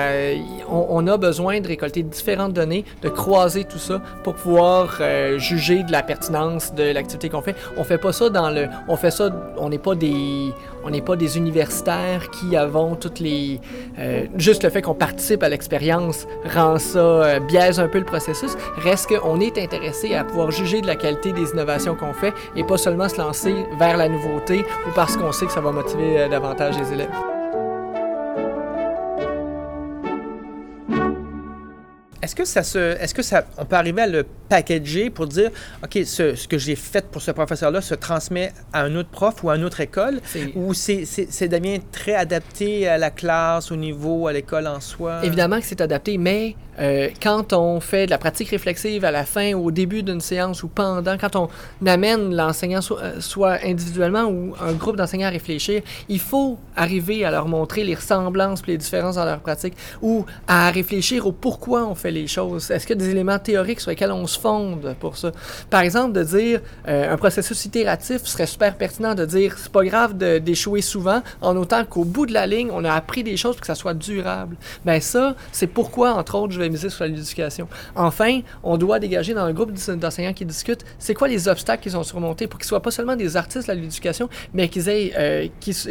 on, 0.69 0.85
on 0.89 1.05
a 1.05 1.17
besoin 1.17 1.59
de 1.59 1.67
récolter 1.67 2.01
différentes 2.01 2.53
données, 2.53 2.85
de 3.01 3.09
croiser 3.09 3.65
tout 3.65 3.77
ça 3.77 4.01
pour 4.23 4.35
pouvoir 4.35 4.99
euh, 5.01 5.37
juger 5.37 5.83
de 5.83 5.91
la 5.91 6.01
pertinence 6.01 6.73
de 6.73 6.93
l'activité 6.93 7.27
qu'on 7.27 7.41
fait. 7.41 7.57
On 7.75 7.83
fait 7.83 7.97
pas 7.97 8.13
ça 8.13 8.29
dans 8.29 8.51
le, 8.51 8.69
on 8.87 8.95
fait 8.95 9.11
ça, 9.11 9.29
on 9.57 9.67
n'est 9.67 9.79
pas 9.79 9.95
des, 9.95 10.53
on 10.83 10.89
n'est 10.89 11.01
pas 11.01 11.15
des 11.15 11.37
universitaires 11.37 12.29
qui 12.31 12.55
avons 12.55 12.95
toutes 12.95 13.19
les, 13.19 13.59
euh, 13.97 14.25
juste 14.37 14.63
le 14.63 14.69
fait 14.69 14.81
qu'on 14.81 14.93
participe 14.93 15.43
à 15.43 15.49
l'expérience 15.49 16.27
rend 16.53 16.77
ça 16.79 16.99
euh, 16.99 17.39
biaise 17.39 17.79
un 17.79 17.87
peu 17.87 17.99
le 17.99 18.05
processus. 18.05 18.55
Reste 18.77 19.09
qu'on 19.09 19.39
est 19.39 19.57
intéressé 19.57 20.15
à 20.15 20.23
pouvoir 20.23 20.51
juger 20.51 20.81
de 20.81 20.87
la 20.87 20.95
qualité 20.95 21.33
des 21.33 21.51
innovations 21.51 21.95
qu'on 21.95 22.13
fait 22.13 22.33
et 22.55 22.63
pas 22.63 22.77
seulement 22.77 23.09
se 23.09 23.17
lancer 23.17 23.53
vers 23.77 23.97
la 23.97 24.09
nouveauté 24.09 24.59
ou 24.87 24.91
parce 24.95 25.17
qu'on 25.17 25.31
sait 25.31 25.45
que 25.45 25.51
ça 25.51 25.61
va 25.61 25.71
motiver 25.71 26.21
euh, 26.21 26.29
davantage 26.29 26.77
les 26.77 26.93
élèves. 26.93 27.38
Est-ce 32.29 32.35
que 32.35 32.45
ça 32.45 32.61
se, 32.61 32.77
est-ce 32.77 33.15
que 33.15 33.23
ça, 33.23 33.43
on 33.57 33.65
peut 33.65 33.75
arriver 33.75 34.03
à 34.03 34.07
le 34.07 34.23
packager 34.49 35.09
pour 35.09 35.25
dire, 35.25 35.49
ok, 35.83 35.97
ce, 36.05 36.35
ce 36.35 36.47
que 36.47 36.59
j'ai 36.59 36.75
fait 36.75 37.03
pour 37.07 37.23
ce 37.23 37.31
professeur-là 37.31 37.81
se 37.81 37.95
transmet 37.95 38.53
à 38.71 38.83
un 38.83 38.95
autre 38.95 39.09
prof 39.09 39.43
ou 39.43 39.49
à 39.49 39.55
une 39.55 39.63
autre 39.63 39.79
école, 39.79 40.21
ou 40.55 40.75
c'est, 40.75 41.07
devient 41.47 41.79
très 41.91 42.13
adapté 42.13 42.87
à 42.87 42.99
la 42.99 43.09
classe, 43.09 43.71
au 43.71 43.75
niveau, 43.75 44.27
à 44.27 44.33
l'école 44.33 44.67
en 44.67 44.79
soi? 44.79 45.21
Évidemment 45.23 45.59
que 45.59 45.65
c'est 45.65 45.81
adapté, 45.81 46.19
mais 46.19 46.55
euh, 46.79 47.09
quand 47.21 47.51
on 47.51 47.79
fait 47.79 48.05
de 48.05 48.11
la 48.11 48.17
pratique 48.17 48.49
réflexive 48.49 49.03
à 49.03 49.11
la 49.11 49.25
fin 49.25 49.53
ou 49.53 49.65
au 49.65 49.71
début 49.71 50.01
d'une 50.01 50.21
séance 50.21 50.63
ou 50.63 50.69
pendant, 50.69 51.17
quand 51.17 51.35
on 51.35 51.49
amène 51.85 52.33
l'enseignant 52.33 52.79
euh, 52.91 53.19
soit 53.19 53.57
individuellement 53.65 54.25
ou 54.25 54.53
un 54.61 54.73
groupe 54.73 54.95
d'enseignants 54.95 55.27
à 55.27 55.31
réfléchir, 55.31 55.81
il 56.07 56.19
faut 56.19 56.57
arriver 56.77 57.25
à 57.25 57.31
leur 57.31 57.47
montrer 57.47 57.83
les 57.83 57.95
ressemblances 57.95 58.61
et 58.67 58.71
les 58.71 58.77
différences 58.77 59.15
dans 59.15 59.25
leur 59.25 59.39
pratique 59.39 59.73
ou 60.01 60.25
à 60.47 60.71
réfléchir 60.71 61.27
au 61.27 61.33
pourquoi 61.33 61.85
on 61.85 61.95
fait 61.95 62.11
les 62.11 62.18
choses? 62.27 62.71
Est-ce 62.71 62.85
qu'il 62.85 62.97
y 62.97 62.99
a 63.01 63.03
des 63.05 63.11
éléments 63.11 63.39
théoriques 63.39 63.79
sur 63.79 63.89
lesquels 63.89 64.11
on 64.11 64.27
se 64.27 64.39
fonde 64.39 64.95
pour 64.99 65.17
ça? 65.17 65.31
Par 65.69 65.81
exemple, 65.81 66.13
de 66.13 66.23
dire 66.23 66.61
euh, 66.87 67.13
un 67.13 67.17
processus 67.17 67.65
itératif 67.65 68.25
serait 68.25 68.45
super 68.45 68.75
pertinent 68.75 69.15
de 69.15 69.25
dire 69.25 69.57
c'est 69.57 69.71
pas 69.71 69.83
grave 69.83 70.17
d'échouer 70.17 70.81
souvent 70.81 71.21
en 71.41 71.55
autant 71.57 71.85
qu'au 71.85 72.03
bout 72.03 72.25
de 72.25 72.33
la 72.33 72.47
ligne, 72.47 72.69
on 72.71 72.83
a 72.83 72.93
appris 72.93 73.23
des 73.23 73.37
choses 73.37 73.55
pour 73.55 73.61
que 73.61 73.67
ça 73.67 73.75
soit 73.75 73.93
durable. 73.93 74.55
Ben 74.85 74.99
ça, 75.01 75.35
c'est 75.51 75.67
pourquoi, 75.67 76.13
entre 76.13 76.35
autres, 76.35 76.53
je 76.53 76.59
vais 76.59 76.69
miser 76.69 76.89
sur 76.89 77.05
l'éducation. 77.05 77.67
Enfin, 77.95 78.41
on 78.63 78.77
doit 78.77 78.99
dégager 78.99 79.33
dans 79.33 79.43
un 79.43 79.53
groupe 79.53 79.73
d'enseignants 79.73 80.33
qui 80.33 80.45
discutent, 80.45 80.85
c'est 80.97 81.13
quoi 81.13 81.27
les 81.27 81.47
obstacles 81.47 81.83
qu'ils 81.83 81.97
ont 81.97 82.03
surmontés 82.03 82.47
pour 82.47 82.59
qu'ils 82.59 82.67
soient 82.67 82.81
pas 82.81 82.91
seulement 82.91 83.15
des 83.15 83.37
artistes 83.37 83.67
de 83.69 83.73
l'éducation, 83.73 84.29
mais 84.53 84.69
qu'ils 84.69 84.89
aient, 84.89 85.13
euh, 85.17 85.47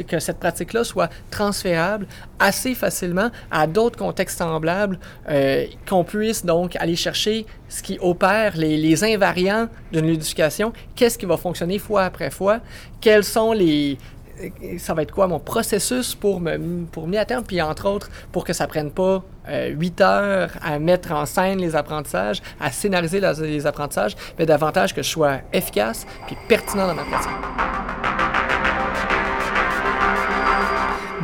que 0.06 0.18
cette 0.18 0.38
pratique-là 0.38 0.84
soit 0.84 1.08
transférable 1.30 2.06
assez 2.38 2.74
facilement 2.74 3.30
à 3.50 3.66
d'autres 3.66 3.98
contextes 3.98 4.38
semblables, 4.38 4.98
euh, 5.28 5.66
qu'on 5.88 6.04
donc 6.44 6.76
aller 6.76 6.96
chercher 6.96 7.46
ce 7.68 7.82
qui 7.82 7.98
opère, 8.00 8.56
les, 8.56 8.76
les 8.76 9.04
invariants 9.04 9.68
d'une 9.92 10.06
éducation, 10.06 10.72
qu'est-ce 10.94 11.18
qui 11.18 11.26
va 11.26 11.36
fonctionner 11.36 11.78
fois 11.78 12.04
après 12.04 12.30
fois, 12.30 12.60
quels 13.00 13.24
sont 13.24 13.52
les, 13.52 13.98
euh, 14.40 14.78
ça 14.78 14.94
va 14.94 15.02
être 15.02 15.12
quoi 15.12 15.26
mon 15.26 15.40
processus 15.40 16.14
pour 16.14 16.40
me 16.40 16.84
pour 16.86 17.08
à 17.16 17.24
terme 17.24 17.44
puis 17.44 17.60
entre 17.60 17.88
autres 17.88 18.10
pour 18.32 18.44
que 18.44 18.52
ça 18.52 18.66
prenne 18.66 18.90
pas 18.90 19.24
euh, 19.48 19.68
8 19.68 20.00
heures 20.00 20.50
à 20.62 20.78
mettre 20.78 21.12
en 21.12 21.26
scène 21.26 21.58
les 21.58 21.74
apprentissages 21.74 22.40
à 22.60 22.70
scénariser 22.70 23.20
les 23.42 23.66
apprentissages 23.66 24.16
mais 24.38 24.46
davantage 24.46 24.94
que 24.94 25.02
je 25.02 25.08
sois 25.08 25.38
efficace 25.52 26.06
puis 26.26 26.36
pertinent 26.48 26.86
dans 26.86 26.94
ma 26.94 27.04
pratique 27.04 28.17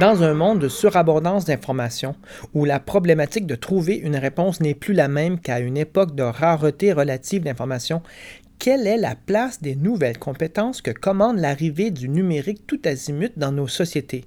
Dans 0.04 0.22
un 0.22 0.34
monde 0.34 0.58
de 0.58 0.68
surabondance 0.68 1.46
d'informations, 1.46 2.14
où 2.52 2.66
la 2.66 2.78
problématique 2.78 3.46
de 3.46 3.54
trouver 3.54 3.94
une 3.94 4.16
réponse 4.16 4.60
n'est 4.60 4.74
plus 4.74 4.92
la 4.92 5.08
même 5.08 5.40
qu'à 5.40 5.60
une 5.60 5.78
époque 5.78 6.14
de 6.14 6.22
rareté 6.22 6.92
relative 6.92 7.42
d'informations, 7.42 8.02
quelle 8.58 8.86
est 8.86 8.98
la 8.98 9.14
place 9.14 9.62
des 9.62 9.76
nouvelles 9.76 10.18
compétences 10.18 10.82
que 10.82 10.90
commande 10.90 11.38
l'arrivée 11.38 11.90
du 11.90 12.10
numérique 12.10 12.66
tout 12.66 12.82
azimut 12.84 13.32
dans 13.38 13.50
nos 13.50 13.66
sociétés? 13.66 14.26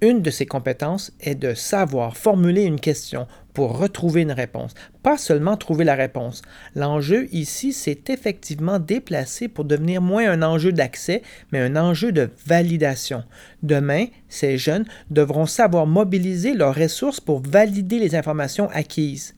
Une 0.00 0.22
de 0.22 0.30
ces 0.30 0.46
compétences 0.46 1.10
est 1.18 1.34
de 1.34 1.54
savoir 1.54 2.16
formuler 2.16 2.62
une 2.62 2.78
question 2.78 3.26
pour 3.60 3.76
retrouver 3.76 4.22
une 4.22 4.32
réponse, 4.32 4.72
pas 5.02 5.18
seulement 5.18 5.54
trouver 5.54 5.84
la 5.84 5.94
réponse. 5.94 6.40
L'enjeu 6.74 7.28
ici 7.30 7.74
s'est 7.74 8.00
effectivement 8.08 8.78
déplacé 8.78 9.48
pour 9.48 9.66
devenir 9.66 10.00
moins 10.00 10.30
un 10.30 10.40
enjeu 10.40 10.72
d'accès, 10.72 11.20
mais 11.52 11.60
un 11.60 11.76
enjeu 11.76 12.10
de 12.10 12.30
validation. 12.46 13.22
Demain, 13.62 14.06
ces 14.30 14.56
jeunes 14.56 14.86
devront 15.10 15.44
savoir 15.44 15.86
mobiliser 15.86 16.54
leurs 16.54 16.74
ressources 16.74 17.20
pour 17.20 17.42
valider 17.42 17.98
les 17.98 18.14
informations 18.14 18.70
acquises. 18.70 19.34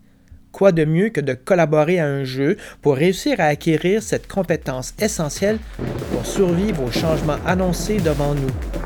Quoi 0.52 0.70
de 0.70 0.84
mieux 0.84 1.08
que 1.08 1.20
de 1.20 1.34
collaborer 1.34 1.98
à 1.98 2.06
un 2.06 2.22
jeu 2.22 2.56
pour 2.80 2.94
réussir 2.94 3.40
à 3.40 3.46
acquérir 3.46 4.04
cette 4.04 4.28
compétence 4.28 4.94
essentielle 5.00 5.58
pour 6.12 6.24
survivre 6.24 6.84
aux 6.84 6.92
changements 6.92 7.42
annoncés 7.44 7.98
devant 7.98 8.36
nous? 8.36 8.81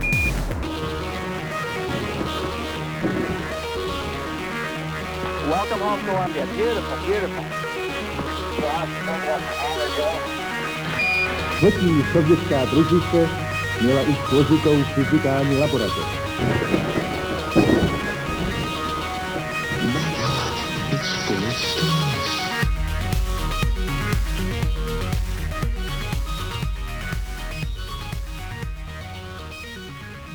Home, 5.86 6.00
Columbia. 6.04 6.46
Beautiful, 6.46 6.96
beautiful. 7.06 7.44
Třetí 11.56 12.04
sovětská 12.12 12.64
družice 12.64 13.28
měla 13.82 14.02
už 14.02 14.16
složitou 14.28 14.82
fyzikální 14.94 15.58
laboratoř. 15.58 16.06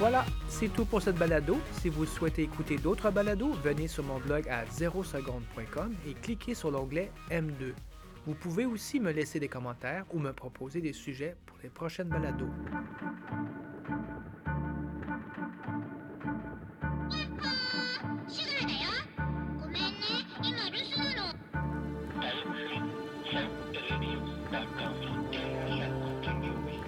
Voilà, 0.02 0.26
c'est 0.48 0.70
tout 0.74 0.86
pour 0.86 1.00
cette 1.00 1.18
balado. 1.18 1.60
Si 1.74 1.88
vous 1.88 2.08
souhaitez 2.08 2.42
écouter 2.42 2.78
d'autres 2.78 3.12
balados, 3.12 3.52
venez 3.64 3.88
sur 3.88 4.04
mon 4.04 4.18
blog 4.18 4.50
à 4.50 4.66
0seconde.com 4.66 5.94
et 6.08 6.14
cliquez 6.16 6.56
sur 6.56 6.72
l'onglet 6.72 7.12
M2. 7.30 7.76
Vous 8.26 8.34
pouvez 8.34 8.66
aussi 8.66 9.00
me 9.00 9.12
laisser 9.12 9.40
des 9.40 9.48
commentaires 9.48 10.06
ou 10.12 10.18
me 10.18 10.34
proposer 10.34 10.82
des 10.82 10.94
sujets 10.94 11.36
pour 11.46 11.60
les 11.62 11.70
prochaines 11.70 12.08
balados. 12.08 12.50